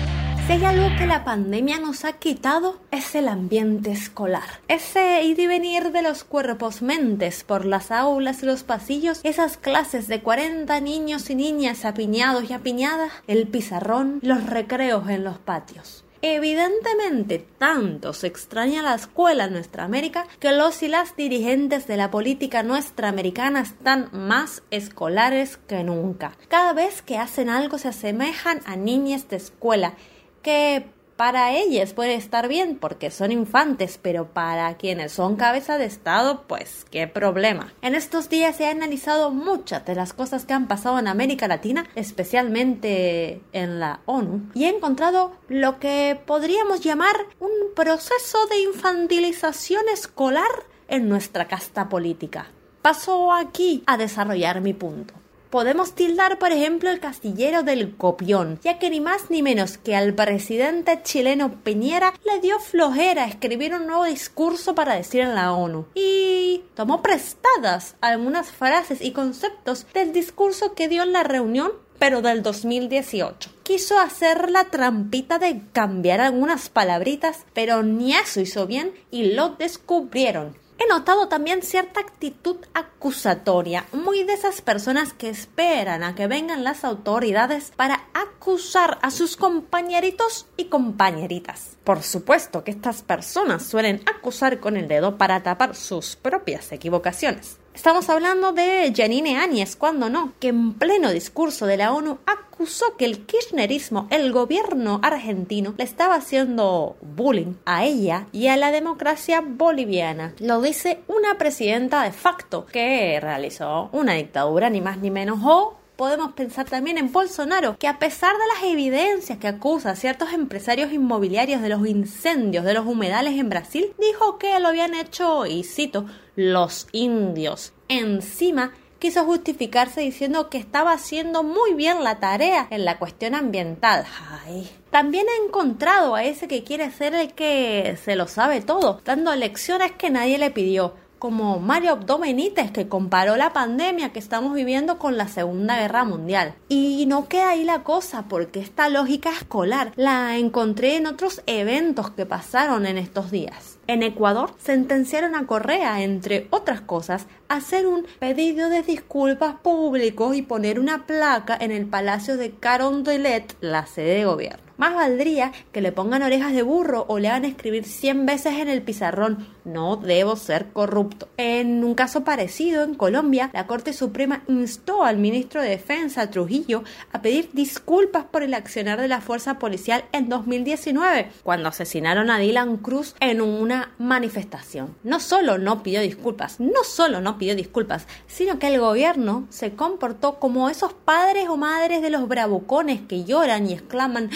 Si 0.50 0.54
hay 0.54 0.66
algo 0.66 0.88
que 0.98 1.06
la 1.06 1.24
pandemia 1.24 1.80
nos 1.80 2.06
ha 2.06 2.14
quitado 2.14 2.80
es 2.90 3.14
el 3.14 3.28
ambiente 3.28 3.92
escolar. 3.92 4.50
Ese 4.68 5.22
ir 5.22 5.40
y 5.40 5.46
venir 5.46 5.92
de 5.92 6.02
los 6.02 6.24
cuerpos 6.24 6.82
mentes 6.82 7.44
por 7.44 7.66
las 7.66 7.92
aulas 7.92 8.42
y 8.42 8.48
los 8.48 8.64
pasillos, 8.64 9.20
esas 9.22 9.58
clases 9.58 10.08
de 10.08 10.24
40 10.24 10.80
niños 10.80 11.30
y 11.30 11.36
niñas 11.36 11.86
apiñados 11.86 12.50
y 12.50 12.54
apiñadas, 12.54 13.12
el 13.28 13.48
pizarrón, 13.48 14.18
los 14.24 14.44
recreos 14.44 15.08
en 15.10 15.24
los 15.24 15.38
patios. 15.38 16.04
Evidentemente, 16.24 17.46
tanto 17.60 18.12
se 18.14 18.26
extraña 18.26 18.82
la 18.82 18.96
escuela 18.96 19.46
en 19.46 19.54
nuestra 19.54 19.84
América 19.84 20.26
que 20.40 20.52
los 20.52 20.82
y 20.82 20.88
las 20.88 21.16
dirigentes 21.16 21.86
de 21.86 21.96
la 21.96 22.10
política 22.10 22.64
nuestra 22.64 23.08
americana 23.08 23.62
están 23.62 24.10
más 24.12 24.64
escolares 24.72 25.58
que 25.58 25.84
nunca. 25.84 26.36
Cada 26.50 26.74
vez 26.74 27.04
que 27.04 27.20
hacen 27.20 27.50
algo 27.50 27.78
se 27.78 27.90
asemejan 27.90 28.62
a 28.66 28.76
niñas 28.76 29.30
de 29.30 29.38
escuela 29.38 29.94
que 30.42 30.86
para 31.20 31.52
ellas 31.52 31.92
puede 31.92 32.16
estar 32.16 32.48
bien 32.48 32.78
porque 32.80 33.12
son 33.12 33.34
infantes, 33.34 34.00
pero 34.02 34.28
para 34.32 34.78
quienes 34.78 35.12
son 35.12 35.36
cabeza 35.36 35.78
de 35.78 35.84
Estado, 35.84 36.46
pues 36.48 36.86
qué 36.90 37.08
problema. 37.08 37.74
En 37.82 37.94
estos 37.94 38.30
días 38.30 38.56
se 38.56 38.68
ha 38.68 38.72
analizado 38.72 39.30
muchas 39.30 39.86
de 39.86 39.96
las 39.96 40.14
cosas 40.14 40.46
que 40.46 40.54
han 40.54 40.70
pasado 40.70 40.98
en 40.98 41.10
América 41.10 41.50
Latina, 41.50 41.86
especialmente 41.96 43.42
en 43.52 43.82
la 43.82 44.00
ONU, 44.06 44.50
y 44.54 44.64
he 44.64 44.70
encontrado 44.70 45.34
lo 45.50 45.78
que 45.78 46.18
podríamos 46.26 46.80
llamar 46.80 47.18
un 47.42 47.52
proceso 47.76 48.38
de 48.48 48.62
infantilización 48.62 49.90
escolar 49.92 50.48
en 50.88 51.10
nuestra 51.10 51.50
casta 51.50 51.90
política. 51.90 52.48
Paso 52.82 53.34
aquí 53.34 53.84
a 53.88 53.98
desarrollar 53.98 54.62
mi 54.62 54.74
punto. 54.74 55.19
Podemos 55.50 55.96
tildar, 55.96 56.38
por 56.38 56.52
ejemplo, 56.52 56.92
el 56.92 57.00
castillero 57.00 57.64
del 57.64 57.98
copión, 57.98 58.60
ya 58.64 58.78
que 58.78 58.92
ni 58.92 59.02
más 59.02 59.32
ni 59.32 59.42
menos 59.42 59.80
que 59.80 59.96
al 59.96 60.14
presidente 60.14 61.02
chileno 61.02 61.64
Piñera 61.64 62.14
le 62.24 62.40
dio 62.40 62.60
flojera 62.60 63.26
escribir 63.26 63.74
un 63.74 63.88
nuevo 63.88 64.04
discurso 64.04 64.76
para 64.76 64.94
decir 64.94 65.22
en 65.22 65.34
la 65.34 65.54
ONU 65.54 65.88
y 65.96 66.62
tomó 66.76 67.02
prestadas 67.02 67.96
algunas 68.00 68.52
frases 68.52 69.02
y 69.02 69.12
conceptos 69.12 69.88
del 69.92 70.14
discurso 70.14 70.76
que 70.76 70.88
dio 70.88 71.02
en 71.02 71.14
la 71.14 71.24
reunión 71.24 71.72
pero 71.98 72.22
del 72.22 72.44
2018. 72.44 73.50
Quiso 73.64 74.00
hacer 74.00 74.52
la 74.52 74.66
trampita 74.66 75.40
de 75.40 75.64
cambiar 75.74 76.22
algunas 76.22 76.70
palabritas, 76.70 77.46
pero 77.54 77.82
ni 77.84 78.14
eso 78.14 78.40
hizo 78.40 78.68
bien 78.68 78.94
y 79.12 79.34
lo 79.34 79.50
descubrieron. 79.50 80.56
He 80.82 80.88
notado 80.88 81.28
también 81.28 81.62
cierta 81.62 82.00
actitud 82.00 82.56
acusatoria, 82.74 83.86
muy 83.92 84.24
de 84.24 84.32
esas 84.32 84.62
personas 84.62 85.12
que 85.12 85.28
esperan 85.28 86.04
a 86.04 86.16
que 86.16 86.28
vengan 86.28 86.64
las 86.64 86.86
autoridades 86.86 87.74
para 87.76 88.08
acusar 88.14 88.98
a 89.02 89.12
sus 89.12 89.36
compañeritos 89.36 90.48
y 90.56 90.66
compañeritas. 90.66 91.76
Por 91.84 92.02
supuesto 92.02 92.64
que 92.64 92.72
estas 92.72 93.02
personas 93.02 93.66
suelen 93.66 94.02
acusar 94.06 94.62
con 94.62 94.78
el 94.78 94.88
dedo 94.88 95.18
para 95.18 95.44
tapar 95.44 95.76
sus 95.76 96.16
propias 96.16 96.72
equivocaciones. 96.72 97.58
Estamos 97.74 98.10
hablando 98.10 98.54
de 98.54 98.94
Janine 98.96 99.38
Áñez, 99.38 99.76
cuando 99.76 100.10
no, 100.10 100.32
que 100.40 100.48
en 100.48 100.74
pleno 100.76 101.12
discurso 101.12 101.66
de 101.66 101.76
la 101.76 101.92
ONU 101.94 102.20
acusó 102.26 102.49
que 102.98 103.06
el 103.06 103.26
kirchnerismo, 103.26 104.08
el 104.10 104.34
gobierno 104.34 105.00
argentino, 105.02 105.74
le 105.78 105.84
estaba 105.86 106.16
haciendo 106.16 106.98
bullying 107.02 107.56
a 107.66 107.86
ella 107.86 108.28
y 108.32 108.48
a 108.48 108.58
la 108.58 108.72
democracia 108.72 109.42
boliviana. 109.42 110.34
Lo 110.40 110.62
dice 110.62 111.00
una 111.08 111.38
presidenta 111.38 112.04
de 112.04 112.12
facto 112.12 112.66
que 112.66 113.20
realizó 113.22 113.90
una 113.94 114.14
dictadura 114.14 114.70
ni 114.70 114.82
más 114.82 114.98
ni 114.98 115.10
menos 115.10 115.40
o 115.44 115.78
podemos 115.96 116.32
pensar 116.34 116.66
también 116.66 116.98
en 116.98 117.12
Bolsonaro, 117.12 117.78
que 117.78 117.88
a 117.88 118.00
pesar 118.00 118.32
de 118.32 118.48
las 118.54 118.72
evidencias 118.72 119.38
que 119.38 119.50
acusa 119.50 119.92
a 119.92 119.96
ciertos 119.98 120.32
empresarios 120.32 120.94
inmobiliarios 120.94 121.62
de 121.62 121.68
los 121.68 121.86
incendios 121.86 122.64
de 122.64 122.74
los 122.74 122.86
humedales 122.86 123.38
en 123.38 123.50
Brasil, 123.50 123.94
dijo 124.00 124.38
que 124.38 124.58
lo 124.62 124.70
habían 124.70 124.94
hecho, 124.94 125.46
y 125.46 125.66
cito, 125.66 126.06
los 126.38 126.88
indios. 126.94 127.74
Encima, 127.90 128.72
quiso 129.00 129.26
justificarse 129.26 130.02
diciendo 130.02 130.50
que 130.50 130.58
estaba 130.58 130.94
haciendo 130.94 131.44
muy 131.44 131.74
bien 131.74 132.04
la 132.04 132.20
tarea 132.20 132.68
en 132.70 132.86
la 132.86 133.00
cuestión 133.00 133.34
ambiental. 133.34 134.06
Ay. 134.46 134.70
También 134.92 135.26
he 135.28 135.46
encontrado 135.46 136.16
a 136.16 136.24
ese 136.24 136.48
que 136.48 136.64
quiere 136.64 136.92
ser 136.92 137.14
el 137.14 137.34
que 137.34 137.98
se 138.04 138.16
lo 138.16 138.28
sabe 138.28 138.62
todo, 138.62 139.02
dando 139.06 139.36
lecciones 139.36 139.92
que 139.94 140.10
nadie 140.10 140.38
le 140.38 140.52
pidió 140.52 140.94
como 141.20 141.60
Mario 141.60 142.00
Benítez, 142.20 142.72
que 142.72 142.88
comparó 142.88 143.36
la 143.36 143.54
pandemia 143.54 144.12
que 144.12 144.20
estamos 144.20 144.54
viviendo 144.54 144.98
con 144.98 145.18
la 145.18 145.28
Segunda 145.28 145.78
Guerra 145.78 146.06
Mundial. 146.06 146.56
Y 146.70 147.06
no 147.08 147.28
queda 147.28 147.50
ahí 147.50 147.66
la 147.66 147.84
cosa, 147.84 148.26
porque 148.28 148.62
esta 148.62 148.90
lógica 148.90 149.30
escolar 149.32 149.92
la 149.98 150.38
encontré 150.38 150.96
en 150.96 151.06
otros 151.06 151.44
eventos 151.46 152.10
que 152.12 152.26
pasaron 152.26 152.86
en 152.86 152.98
estos 152.98 153.30
días. 153.32 153.79
En 153.90 154.04
Ecuador 154.04 154.52
sentenciaron 154.60 155.34
a 155.34 155.48
Correa, 155.48 156.04
entre 156.04 156.46
otras 156.52 156.80
cosas, 156.80 157.26
a 157.48 157.56
hacer 157.56 157.88
un 157.88 158.06
pedido 158.20 158.70
de 158.70 158.84
disculpas 158.84 159.56
públicos 159.64 160.36
y 160.36 160.44
poner 160.44 160.80
una 160.80 161.08
placa 161.08 161.58
en 161.60 161.72
el 161.72 161.88
Palacio 161.88 162.38
de 162.38 162.52
Carondelet, 162.52 163.56
la 163.62 163.88
sede 163.88 164.18
de 164.18 164.26
gobierno. 164.26 164.69
Más 164.80 164.96
valdría 164.96 165.52
que 165.74 165.82
le 165.82 165.92
pongan 165.92 166.24
orejas 166.24 166.54
de 166.54 166.62
burro 166.64 167.04
o 167.10 167.20
le 167.20 167.28
hagan 167.28 167.44
escribir 167.44 167.84
100 167.84 168.26
veces 168.26 168.54
en 168.54 168.70
el 168.70 168.82
pizarrón, 168.82 169.46
no 169.66 169.98
debo 169.98 170.38
ser 170.38 170.68
corrupto. 170.72 171.28
En 171.36 171.84
un 171.84 171.96
caso 171.96 172.24
parecido, 172.24 172.84
en 172.84 172.96
Colombia, 172.96 173.50
la 173.52 173.68
Corte 173.68 173.92
Suprema 173.92 174.42
instó 174.48 175.04
al 175.04 175.18
ministro 175.18 175.62
de 175.62 175.72
Defensa, 175.72 176.32
Trujillo, 176.32 176.86
a 177.12 177.22
pedir 177.22 177.50
disculpas 177.52 178.24
por 178.24 178.42
el 178.42 178.54
accionar 178.54 179.02
de 179.02 179.10
la 179.10 179.20
fuerza 179.20 179.60
policial 179.60 180.06
en 180.14 180.30
2019, 180.30 181.30
cuando 181.44 181.68
asesinaron 181.68 182.30
a 182.30 182.40
Dylan 182.40 182.78
Cruz 182.78 183.16
en 183.20 183.42
una 183.42 183.92
manifestación. 183.98 184.96
No 185.04 185.20
solo 185.20 185.58
no 185.58 185.84
pidió 185.84 186.00
disculpas, 186.00 186.62
no 186.62 186.86
solo 186.86 187.20
no 187.20 187.38
pidió 187.38 187.54
disculpas, 187.54 188.08
sino 188.28 188.60
que 188.60 188.68
el 188.68 188.80
gobierno 188.80 189.46
se 189.50 189.74
comportó 189.74 190.40
como 190.40 190.70
esos 190.70 190.94
padres 190.94 191.50
o 191.50 191.58
madres 191.58 192.02
de 192.02 192.12
los 192.12 192.30
bravucones 192.30 193.02
que 193.02 193.26
lloran 193.26 193.68
y 193.68 193.74
exclaman 193.74 194.30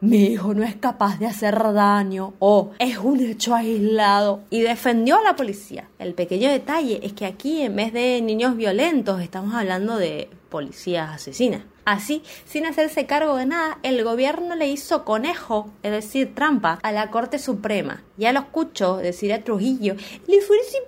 mi 0.00 0.24
hijo 0.26 0.54
no 0.54 0.62
es 0.62 0.76
capaz 0.76 1.18
de 1.18 1.26
hacer 1.26 1.56
daño 1.72 2.34
o 2.38 2.70
es 2.78 2.98
un 2.98 3.20
hecho 3.20 3.54
aislado 3.54 4.40
y 4.50 4.60
defendió 4.60 5.18
a 5.18 5.22
la 5.22 5.36
policía. 5.36 5.88
El 5.98 6.14
pequeño 6.14 6.50
detalle 6.50 7.00
es 7.02 7.12
que 7.12 7.26
aquí 7.26 7.62
en 7.62 7.76
vez 7.76 7.92
de 7.92 8.20
niños 8.22 8.56
violentos 8.56 9.20
estamos 9.20 9.54
hablando 9.54 9.96
de 9.96 10.28
policías 10.48 11.10
asesinas. 11.10 11.62
Así, 11.90 12.22
sin 12.44 12.66
hacerse 12.66 13.06
cargo 13.06 13.34
de 13.34 13.46
nada, 13.46 13.80
el 13.82 14.04
gobierno 14.04 14.54
le 14.54 14.68
hizo 14.68 15.04
conejo, 15.04 15.72
es 15.82 15.90
decir, 15.90 16.36
trampa, 16.36 16.78
a 16.84 16.92
la 16.92 17.10
Corte 17.10 17.40
Suprema. 17.40 18.04
Ya 18.16 18.32
lo 18.32 18.38
escucho 18.38 18.98
decir 18.98 19.32
a 19.32 19.42
Trujillo, 19.42 19.96
y 20.28 20.38
que. 20.38 20.78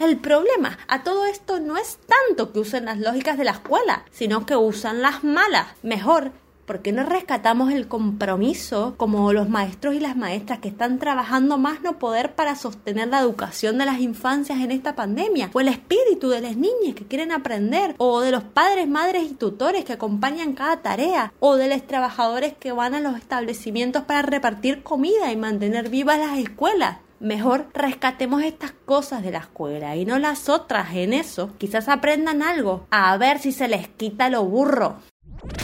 El 0.00 0.18
problema 0.18 0.78
a 0.88 1.04
todo 1.04 1.26
esto 1.26 1.60
no 1.60 1.76
es 1.76 1.98
tanto 2.06 2.52
que 2.52 2.58
usen 2.58 2.86
las 2.86 2.98
lógicas 2.98 3.38
de 3.38 3.44
la 3.44 3.52
escuela, 3.52 4.04
sino 4.10 4.46
que 4.46 4.56
usan 4.56 5.00
las 5.00 5.22
malas. 5.22 5.68
Mejor 5.82 6.32
¿Por 6.70 6.82
qué 6.82 6.92
no 6.92 7.02
rescatamos 7.02 7.72
el 7.72 7.88
compromiso 7.88 8.94
como 8.96 9.32
los 9.32 9.48
maestros 9.48 9.96
y 9.96 9.98
las 9.98 10.16
maestras 10.16 10.60
que 10.60 10.68
están 10.68 11.00
trabajando 11.00 11.58
más 11.58 11.82
no 11.82 11.98
poder 11.98 12.36
para 12.36 12.54
sostener 12.54 13.08
la 13.08 13.18
educación 13.18 13.76
de 13.76 13.86
las 13.86 13.98
infancias 13.98 14.60
en 14.60 14.70
esta 14.70 14.94
pandemia? 14.94 15.50
O 15.52 15.58
el 15.58 15.66
espíritu 15.66 16.28
de 16.28 16.40
las 16.40 16.54
niñas 16.54 16.94
que 16.94 17.06
quieren 17.06 17.32
aprender, 17.32 17.96
o 17.98 18.20
de 18.20 18.30
los 18.30 18.44
padres, 18.44 18.86
madres 18.86 19.24
y 19.24 19.34
tutores 19.34 19.84
que 19.84 19.94
acompañan 19.94 20.52
cada 20.52 20.76
tarea, 20.76 21.32
o 21.40 21.56
de 21.56 21.66
los 21.66 21.84
trabajadores 21.88 22.54
que 22.54 22.70
van 22.70 22.94
a 22.94 23.00
los 23.00 23.16
establecimientos 23.16 24.04
para 24.04 24.22
repartir 24.22 24.84
comida 24.84 25.32
y 25.32 25.36
mantener 25.36 25.88
vivas 25.88 26.20
las 26.20 26.38
escuelas. 26.38 26.98
Mejor 27.18 27.66
rescatemos 27.74 28.44
estas 28.44 28.70
cosas 28.70 29.24
de 29.24 29.32
la 29.32 29.38
escuela 29.38 29.96
y 29.96 30.04
no 30.04 30.20
las 30.20 30.48
otras 30.48 30.94
en 30.94 31.14
eso. 31.14 31.50
Quizás 31.58 31.88
aprendan 31.88 32.42
algo. 32.42 32.86
A 32.92 33.16
ver 33.16 33.40
si 33.40 33.50
se 33.50 33.66
les 33.66 33.88
quita 33.88 34.30
lo 34.30 34.44
burro. 34.44 34.98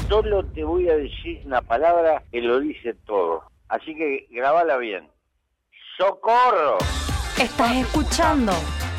Solo 0.08 0.44
te 0.44 0.64
voy 0.64 0.88
a 0.88 0.96
decir 0.96 1.42
una 1.44 1.60
palabra 1.62 2.22
que 2.30 2.40
lo 2.40 2.60
dice 2.60 2.94
todo. 3.06 3.42
Así 3.68 3.94
que 3.94 4.26
grabala 4.30 4.76
bien. 4.76 5.08
¡Socorro! 5.98 6.78
Estás 7.40 7.76
escuchando 7.76 8.52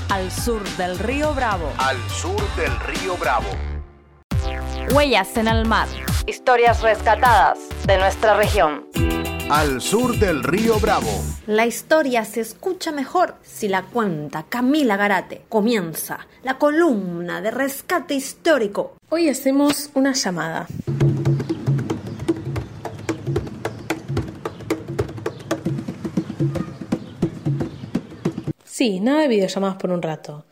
Al 0.10 0.30
Sur 0.30 0.64
del 0.78 0.98
Río 1.00 1.34
Bravo. 1.34 1.72
Al 1.78 1.98
Sur 2.10 2.42
del 2.56 2.78
Río 2.82 3.16
Bravo. 3.18 3.48
Huellas 4.94 5.38
en 5.38 5.48
el 5.48 5.66
mar. 5.66 5.88
Historias 6.28 6.82
rescatadas 6.82 7.60
de 7.86 7.98
nuestra 7.98 8.36
región. 8.36 8.86
Al 9.50 9.80
Sur 9.80 10.20
del 10.20 10.44
Río 10.44 10.78
Bravo. 10.78 11.08
La 11.46 11.66
historia 11.66 12.26
se 12.26 12.42
escucha 12.42 12.92
mejor 12.92 13.36
si 13.44 13.70
la 13.70 13.84
cuenta 13.84 14.44
Camila 14.50 14.98
Garate. 14.98 15.44
Comienza 15.48 16.28
la 16.44 16.58
columna 16.58 17.40
de 17.40 17.52
rescate 17.52 18.14
histórico. 18.14 18.98
Hoy 19.08 19.30
hacemos 19.30 19.90
una 19.94 20.12
llamada. 20.12 20.68
Sí, 28.66 29.00
nada 29.00 29.22
de 29.22 29.28
videollamadas 29.30 29.78
por 29.78 29.92
un 29.92 30.02
rato. 30.02 30.46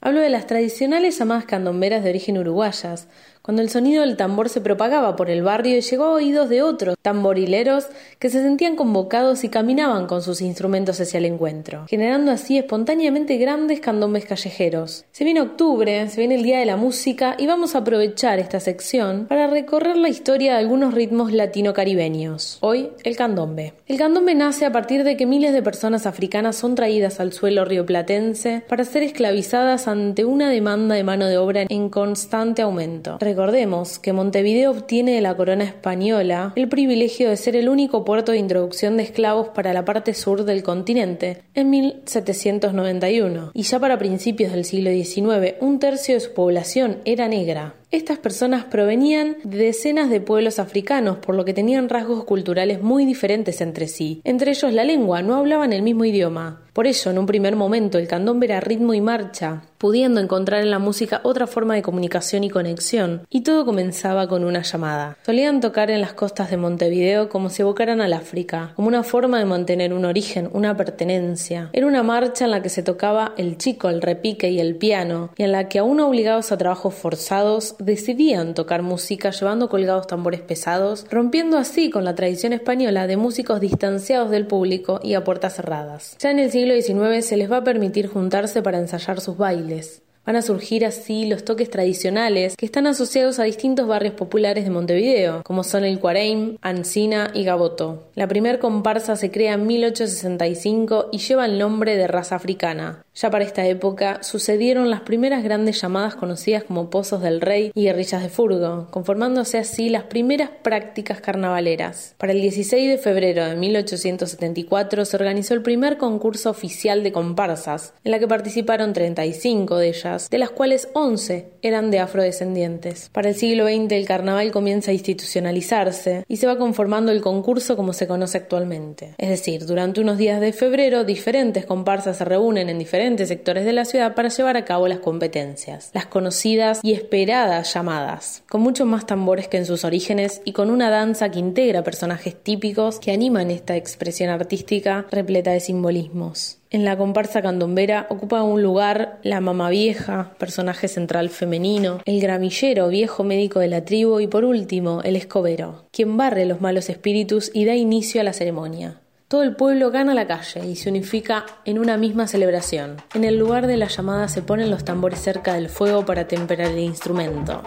Hablo 0.00 0.20
de 0.20 0.30
las 0.30 0.46
tradicionales 0.46 1.18
llamadas 1.18 1.46
candomberas 1.46 2.04
de 2.04 2.10
origen 2.10 2.38
uruguayas, 2.38 3.08
cuando 3.46 3.62
el 3.62 3.70
sonido 3.70 4.00
del 4.00 4.16
tambor 4.16 4.48
se 4.48 4.60
propagaba 4.60 5.14
por 5.14 5.30
el 5.30 5.44
barrio 5.44 5.78
y 5.78 5.80
llegó 5.80 6.04
a 6.06 6.14
oídos 6.14 6.48
de 6.48 6.62
otros 6.62 6.96
tamborileros 7.00 7.86
que 8.18 8.28
se 8.28 8.42
sentían 8.42 8.74
convocados 8.74 9.44
y 9.44 9.48
caminaban 9.48 10.08
con 10.08 10.20
sus 10.20 10.40
instrumentos 10.40 11.00
hacia 11.00 11.18
el 11.18 11.26
encuentro, 11.26 11.86
generando 11.88 12.32
así 12.32 12.58
espontáneamente 12.58 13.36
grandes 13.36 13.78
candombes 13.78 14.24
callejeros. 14.24 15.04
Se 15.12 15.22
viene 15.22 15.42
octubre, 15.42 16.08
se 16.08 16.18
viene 16.18 16.34
el 16.34 16.42
Día 16.42 16.58
de 16.58 16.66
la 16.66 16.76
Música 16.76 17.36
y 17.38 17.46
vamos 17.46 17.76
a 17.76 17.78
aprovechar 17.78 18.40
esta 18.40 18.58
sección 18.58 19.26
para 19.28 19.46
recorrer 19.46 19.96
la 19.96 20.08
historia 20.08 20.54
de 20.54 20.58
algunos 20.58 20.92
ritmos 20.92 21.32
latino-caribeños. 21.32 22.58
Hoy, 22.62 22.90
el 23.04 23.16
candombe. 23.16 23.74
El 23.86 23.96
candombe 23.96 24.34
nace 24.34 24.64
a 24.64 24.72
partir 24.72 25.04
de 25.04 25.16
que 25.16 25.24
miles 25.24 25.52
de 25.52 25.62
personas 25.62 26.06
africanas 26.06 26.56
son 26.56 26.74
traídas 26.74 27.20
al 27.20 27.32
suelo 27.32 27.64
rioplatense 27.64 28.64
para 28.68 28.84
ser 28.84 29.04
esclavizadas 29.04 29.86
ante 29.86 30.24
una 30.24 30.50
demanda 30.50 30.96
de 30.96 31.04
mano 31.04 31.26
de 31.26 31.38
obra 31.38 31.64
en 31.68 31.90
constante 31.90 32.62
aumento. 32.62 33.18
Recordemos 33.36 33.98
que 33.98 34.14
Montevideo 34.14 34.70
obtiene 34.70 35.12
de 35.12 35.20
la 35.20 35.36
corona 35.36 35.64
española 35.64 36.54
el 36.56 36.70
privilegio 36.70 37.28
de 37.28 37.36
ser 37.36 37.54
el 37.54 37.68
único 37.68 38.02
puerto 38.02 38.32
de 38.32 38.38
introducción 38.38 38.96
de 38.96 39.02
esclavos 39.02 39.48
para 39.48 39.74
la 39.74 39.84
parte 39.84 40.14
sur 40.14 40.46
del 40.46 40.62
continente 40.62 41.42
en 41.52 41.68
1791, 41.68 43.50
y 43.52 43.62
ya 43.62 43.78
para 43.78 43.98
principios 43.98 44.52
del 44.52 44.64
siglo 44.64 44.90
XIX 44.90 45.56
un 45.60 45.78
tercio 45.78 46.14
de 46.14 46.20
su 46.20 46.32
población 46.32 47.02
era 47.04 47.28
negra. 47.28 47.74
Estas 47.92 48.18
personas 48.18 48.64
provenían 48.64 49.36
de 49.44 49.58
decenas 49.58 50.10
de 50.10 50.20
pueblos 50.20 50.58
africanos, 50.58 51.18
por 51.18 51.36
lo 51.36 51.44
que 51.44 51.54
tenían 51.54 51.88
rasgos 51.88 52.24
culturales 52.24 52.82
muy 52.82 53.04
diferentes 53.04 53.60
entre 53.60 53.86
sí. 53.86 54.20
Entre 54.24 54.50
ellos 54.50 54.72
la 54.72 54.82
lengua, 54.82 55.22
no 55.22 55.36
hablaban 55.36 55.72
el 55.72 55.82
mismo 55.82 56.04
idioma. 56.04 56.62
Por 56.72 56.86
ello, 56.86 57.10
en 57.10 57.18
un 57.18 57.24
primer 57.24 57.56
momento, 57.56 57.96
el 57.96 58.06
candombe 58.06 58.44
era 58.44 58.60
ritmo 58.60 58.92
y 58.92 59.00
marcha, 59.00 59.62
pudiendo 59.78 60.20
encontrar 60.20 60.60
en 60.60 60.70
la 60.70 60.78
música 60.78 61.22
otra 61.24 61.46
forma 61.46 61.74
de 61.74 61.80
comunicación 61.80 62.44
y 62.44 62.50
conexión, 62.50 63.22
y 63.30 63.42
todo 63.42 63.64
comenzaba 63.64 64.28
con 64.28 64.44
una 64.44 64.60
llamada. 64.60 65.16
Solían 65.24 65.60
tocar 65.60 65.90
en 65.90 66.02
las 66.02 66.12
costas 66.12 66.50
de 66.50 66.58
Montevideo 66.58 67.30
como 67.30 67.48
si 67.48 67.62
evocaran 67.62 68.02
al 68.02 68.12
África, 68.12 68.72
como 68.76 68.88
una 68.88 69.04
forma 69.04 69.38
de 69.38 69.46
mantener 69.46 69.94
un 69.94 70.04
origen, 70.04 70.50
una 70.52 70.76
pertenencia. 70.76 71.70
Era 71.72 71.86
una 71.86 72.02
marcha 72.02 72.44
en 72.44 72.50
la 72.50 72.60
que 72.60 72.68
se 72.68 72.82
tocaba 72.82 73.32
el 73.38 73.56
chico, 73.56 73.88
el 73.88 74.02
repique 74.02 74.50
y 74.50 74.60
el 74.60 74.76
piano, 74.76 75.30
y 75.38 75.44
en 75.44 75.52
la 75.52 75.70
que 75.70 75.78
aún 75.78 76.00
obligados 76.00 76.52
a 76.52 76.58
trabajos 76.58 76.92
forzados, 76.92 77.75
decidían 77.78 78.54
tocar 78.54 78.82
música 78.82 79.30
llevando 79.30 79.68
colgados 79.68 80.06
tambores 80.06 80.40
pesados, 80.40 81.06
rompiendo 81.10 81.58
así 81.58 81.90
con 81.90 82.04
la 82.04 82.14
tradición 82.14 82.52
española 82.52 83.06
de 83.06 83.16
músicos 83.16 83.60
distanciados 83.60 84.30
del 84.30 84.46
público 84.46 85.00
y 85.02 85.14
a 85.14 85.24
puertas 85.24 85.56
cerradas. 85.56 86.16
Ya 86.18 86.30
en 86.30 86.38
el 86.38 86.50
siglo 86.50 86.74
XIX 86.74 87.24
se 87.24 87.36
les 87.36 87.50
va 87.50 87.58
a 87.58 87.64
permitir 87.64 88.08
juntarse 88.08 88.62
para 88.62 88.78
ensayar 88.78 89.20
sus 89.20 89.36
bailes. 89.36 90.02
Van 90.26 90.34
a 90.34 90.42
surgir 90.42 90.84
así 90.84 91.24
los 91.26 91.44
toques 91.44 91.70
tradicionales 91.70 92.56
que 92.56 92.66
están 92.66 92.88
asociados 92.88 93.38
a 93.38 93.44
distintos 93.44 93.86
barrios 93.86 94.14
populares 94.14 94.64
de 94.64 94.70
Montevideo, 94.70 95.44
como 95.44 95.62
son 95.62 95.84
el 95.84 96.00
Cuareim, 96.00 96.58
Ancina 96.62 97.30
y 97.32 97.44
Gaboto. 97.44 98.08
La 98.16 98.26
primer 98.26 98.58
comparsa 98.58 99.14
se 99.14 99.30
crea 99.30 99.54
en 99.54 99.68
1865 99.68 101.10
y 101.12 101.18
lleva 101.18 101.46
el 101.46 101.60
nombre 101.60 101.96
de 101.96 102.08
raza 102.08 102.34
africana. 102.34 103.05
Ya 103.16 103.30
para 103.30 103.44
esta 103.44 103.66
época 103.66 104.22
sucedieron 104.22 104.90
las 104.90 105.00
primeras 105.00 105.42
grandes 105.42 105.80
llamadas 105.80 106.16
conocidas 106.16 106.64
como 106.64 106.90
Pozos 106.90 107.22
del 107.22 107.40
Rey 107.40 107.72
y 107.74 107.84
Guerrillas 107.84 108.22
de 108.22 108.28
Furgo, 108.28 108.88
conformándose 108.90 109.56
así 109.56 109.88
las 109.88 110.02
primeras 110.02 110.50
prácticas 110.60 111.22
carnavaleras. 111.22 112.14
Para 112.18 112.32
el 112.32 112.42
16 112.42 112.90
de 112.90 112.98
febrero 112.98 113.46
de 113.46 113.56
1874 113.56 115.06
se 115.06 115.16
organizó 115.16 115.54
el 115.54 115.62
primer 115.62 115.96
concurso 115.96 116.50
oficial 116.50 117.02
de 117.02 117.12
comparsas, 117.12 117.94
en 118.04 118.10
la 118.10 118.18
que 118.18 118.28
participaron 118.28 118.92
35 118.92 119.78
de 119.78 119.88
ellas, 119.88 120.28
de 120.28 120.36
las 120.36 120.50
cuales 120.50 120.90
11 120.92 121.52
eran 121.62 121.90
de 121.90 122.00
afrodescendientes. 122.00 123.08
Para 123.14 123.30
el 123.30 123.34
siglo 123.34 123.64
XX 123.64 123.92
el 123.92 124.06
carnaval 124.06 124.50
comienza 124.50 124.90
a 124.90 124.94
institucionalizarse 124.94 126.26
y 126.28 126.36
se 126.36 126.46
va 126.46 126.58
conformando 126.58 127.12
el 127.12 127.22
concurso 127.22 127.76
como 127.76 127.94
se 127.94 128.06
conoce 128.06 128.36
actualmente. 128.36 129.14
Es 129.16 129.30
decir, 129.30 129.64
durante 129.64 130.02
unos 130.02 130.18
días 130.18 130.38
de 130.38 130.52
febrero 130.52 131.04
diferentes 131.04 131.64
comparsas 131.64 132.18
se 132.18 132.24
reúnen 132.26 132.68
en 132.68 132.78
diferentes 132.78 133.05
sectores 133.26 133.64
de 133.64 133.72
la 133.72 133.84
ciudad 133.84 134.14
para 134.14 134.28
llevar 134.28 134.56
a 134.56 134.64
cabo 134.64 134.88
las 134.88 134.98
competencias, 134.98 135.90
las 135.94 136.06
conocidas 136.06 136.80
y 136.82 136.92
esperadas 136.92 137.72
llamadas, 137.72 138.42
con 138.48 138.62
muchos 138.62 138.86
más 138.86 139.06
tambores 139.06 139.46
que 139.46 139.58
en 139.58 139.66
sus 139.66 139.84
orígenes 139.84 140.42
y 140.44 140.52
con 140.52 140.70
una 140.70 140.90
danza 140.90 141.30
que 141.30 141.38
integra 141.38 141.84
personajes 141.84 142.34
típicos 142.34 142.98
que 142.98 143.12
animan 143.12 143.50
esta 143.50 143.76
expresión 143.76 144.30
artística 144.30 145.06
repleta 145.10 145.52
de 145.52 145.60
simbolismos. 145.60 146.58
En 146.70 146.84
la 146.84 146.98
comparsa 146.98 147.42
candombera 147.42 148.06
ocupa 148.10 148.42
un 148.42 148.62
lugar 148.62 149.20
la 149.22 149.40
mamá 149.40 149.70
vieja, 149.70 150.34
personaje 150.38 150.88
central 150.88 151.30
femenino, 151.30 152.00
el 152.04 152.20
gramillero, 152.20 152.88
viejo 152.88 153.22
médico 153.22 153.60
de 153.60 153.68
la 153.68 153.84
tribu 153.84 154.18
y 154.18 154.26
por 154.26 154.44
último 154.44 155.00
el 155.04 155.14
escobero, 155.14 155.84
quien 155.92 156.16
barre 156.16 156.44
los 156.44 156.60
malos 156.60 156.90
espíritus 156.90 157.50
y 157.54 157.64
da 157.64 157.76
inicio 157.76 158.20
a 158.20 158.24
la 158.24 158.32
ceremonia. 158.32 159.00
Todo 159.28 159.42
el 159.42 159.56
pueblo 159.56 159.90
gana 159.90 160.14
la 160.14 160.28
calle 160.28 160.64
y 160.64 160.76
se 160.76 160.88
unifica 160.88 161.46
en 161.64 161.80
una 161.80 161.96
misma 161.96 162.28
celebración. 162.28 162.98
En 163.12 163.24
el 163.24 163.36
lugar 163.36 163.66
de 163.66 163.76
la 163.76 163.88
llamada 163.88 164.28
se 164.28 164.40
ponen 164.40 164.70
los 164.70 164.84
tambores 164.84 165.18
cerca 165.18 165.54
del 165.54 165.68
fuego 165.68 166.06
para 166.06 166.28
temperar 166.28 166.70
el 166.70 166.78
instrumento. 166.78 167.60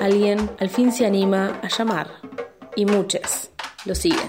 Alguien 0.00 0.50
al 0.58 0.70
fin 0.70 0.90
se 0.90 1.06
anima 1.06 1.60
a 1.62 1.68
llamar 1.68 2.08
y 2.74 2.84
muchos 2.84 3.50
lo 3.84 3.94
siguen. 3.94 4.28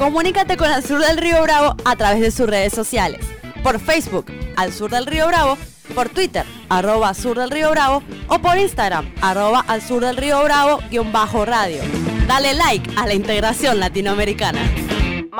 Comunícate 0.00 0.56
con 0.56 0.70
Al 0.70 0.82
Sur 0.82 0.98
del 1.00 1.18
Río 1.18 1.42
Bravo 1.42 1.76
a 1.84 1.94
través 1.94 2.22
de 2.22 2.30
sus 2.30 2.48
redes 2.48 2.72
sociales. 2.72 3.20
Por 3.62 3.78
Facebook, 3.78 4.24
Al 4.56 4.72
Sur 4.72 4.90
del 4.90 5.04
Río 5.04 5.26
Bravo, 5.26 5.58
por 5.94 6.08
Twitter, 6.08 6.46
arroba 6.70 7.12
Sur 7.12 7.38
del 7.38 7.50
Río 7.50 7.70
Bravo, 7.70 8.02
o 8.26 8.38
por 8.38 8.56
Instagram, 8.56 9.12
arroba 9.20 9.62
Al 9.68 9.82
Sur 9.82 10.02
del 10.02 10.16
Río 10.16 10.42
Bravo, 10.42 10.78
guion 10.90 11.12
bajo 11.12 11.44
radio. 11.44 11.82
Dale 12.26 12.54
like 12.54 12.90
a 12.96 13.06
la 13.06 13.12
integración 13.12 13.78
latinoamericana. 13.78 14.79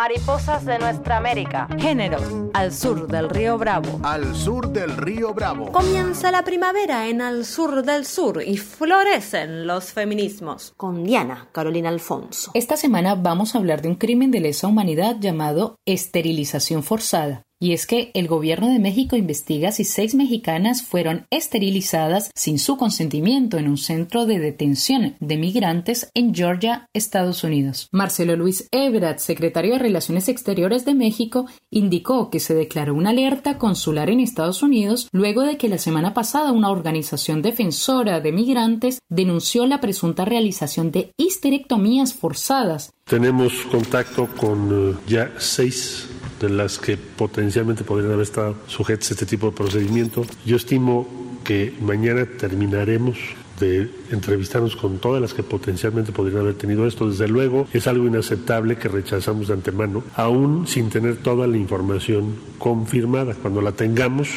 Mariposas 0.00 0.64
de 0.64 0.78
nuestra 0.78 1.18
América. 1.18 1.68
Géneros. 1.78 2.22
Al 2.54 2.72
sur 2.72 3.06
del 3.06 3.28
río 3.28 3.58
Bravo. 3.58 4.00
Al 4.02 4.34
sur 4.34 4.72
del 4.72 4.96
río 4.96 5.34
Bravo. 5.34 5.70
Comienza 5.72 6.30
la 6.30 6.42
primavera 6.42 7.06
en 7.08 7.20
Al 7.20 7.44
Sur 7.44 7.82
del 7.82 8.06
Sur 8.06 8.42
y 8.42 8.56
florecen 8.56 9.66
los 9.66 9.92
feminismos. 9.92 10.72
Con 10.78 11.04
Diana 11.04 11.48
Carolina 11.52 11.90
Alfonso. 11.90 12.50
Esta 12.54 12.78
semana 12.78 13.14
vamos 13.14 13.54
a 13.54 13.58
hablar 13.58 13.82
de 13.82 13.88
un 13.88 13.96
crimen 13.96 14.30
de 14.30 14.40
lesa 14.40 14.68
humanidad 14.68 15.16
llamado 15.20 15.76
esterilización 15.84 16.82
forzada. 16.82 17.42
Y 17.60 17.74
es 17.74 17.86
que 17.86 18.10
el 18.14 18.26
gobierno 18.26 18.68
de 18.68 18.78
México 18.78 19.16
investiga 19.16 19.70
si 19.70 19.84
seis 19.84 20.14
mexicanas 20.14 20.82
fueron 20.82 21.26
esterilizadas 21.30 22.30
sin 22.34 22.58
su 22.58 22.78
consentimiento 22.78 23.58
en 23.58 23.68
un 23.68 23.76
centro 23.76 24.24
de 24.24 24.38
detención 24.38 25.14
de 25.20 25.36
migrantes 25.36 26.10
en 26.14 26.34
Georgia, 26.34 26.88
Estados 26.94 27.44
Unidos. 27.44 27.88
Marcelo 27.92 28.34
Luis 28.34 28.66
Ebrat, 28.72 29.18
secretario 29.18 29.74
de 29.74 29.78
Relaciones 29.78 30.28
Exteriores 30.28 30.86
de 30.86 30.94
México, 30.94 31.46
indicó 31.70 32.30
que 32.30 32.40
se 32.40 32.54
declaró 32.54 32.94
una 32.94 33.10
alerta 33.10 33.58
consular 33.58 34.08
en 34.08 34.20
Estados 34.20 34.62
Unidos 34.62 35.08
luego 35.12 35.42
de 35.42 35.58
que 35.58 35.68
la 35.68 35.78
semana 35.78 36.14
pasada 36.14 36.52
una 36.52 36.70
organización 36.70 37.42
defensora 37.42 38.20
de 38.20 38.32
migrantes 38.32 39.00
denunció 39.10 39.66
la 39.66 39.80
presunta 39.80 40.24
realización 40.24 40.90
de 40.90 41.12
histerectomías 41.18 42.14
forzadas. 42.14 42.92
Tenemos 43.04 43.52
contacto 43.70 44.28
con 44.36 44.92
eh, 44.92 44.96
ya 45.06 45.32
seis 45.38 46.08
de 46.40 46.48
las 46.48 46.78
que 46.78 46.96
potencialmente 46.96 47.84
podrían 47.84 48.12
haber 48.12 48.22
estado 48.22 48.56
sujetas 48.66 49.10
a 49.10 49.14
este 49.14 49.26
tipo 49.26 49.50
de 49.50 49.56
procedimiento. 49.56 50.24
Yo 50.44 50.56
estimo 50.56 51.06
que 51.44 51.74
mañana 51.80 52.26
terminaremos 52.26 53.18
de 53.60 53.90
entrevistarnos 54.10 54.74
con 54.74 54.98
todas 54.98 55.20
las 55.20 55.34
que 55.34 55.42
potencialmente 55.42 56.12
podrían 56.12 56.40
haber 56.40 56.54
tenido 56.54 56.86
esto. 56.86 57.08
Desde 57.08 57.28
luego 57.28 57.68
es 57.72 57.86
algo 57.86 58.06
inaceptable 58.06 58.76
que 58.76 58.88
rechazamos 58.88 59.48
de 59.48 59.54
antemano, 59.54 60.02
aún 60.16 60.66
sin 60.66 60.88
tener 60.88 61.18
toda 61.18 61.46
la 61.46 61.58
información 61.58 62.36
confirmada. 62.58 63.34
Cuando 63.34 63.60
la 63.60 63.72
tengamos, 63.72 64.28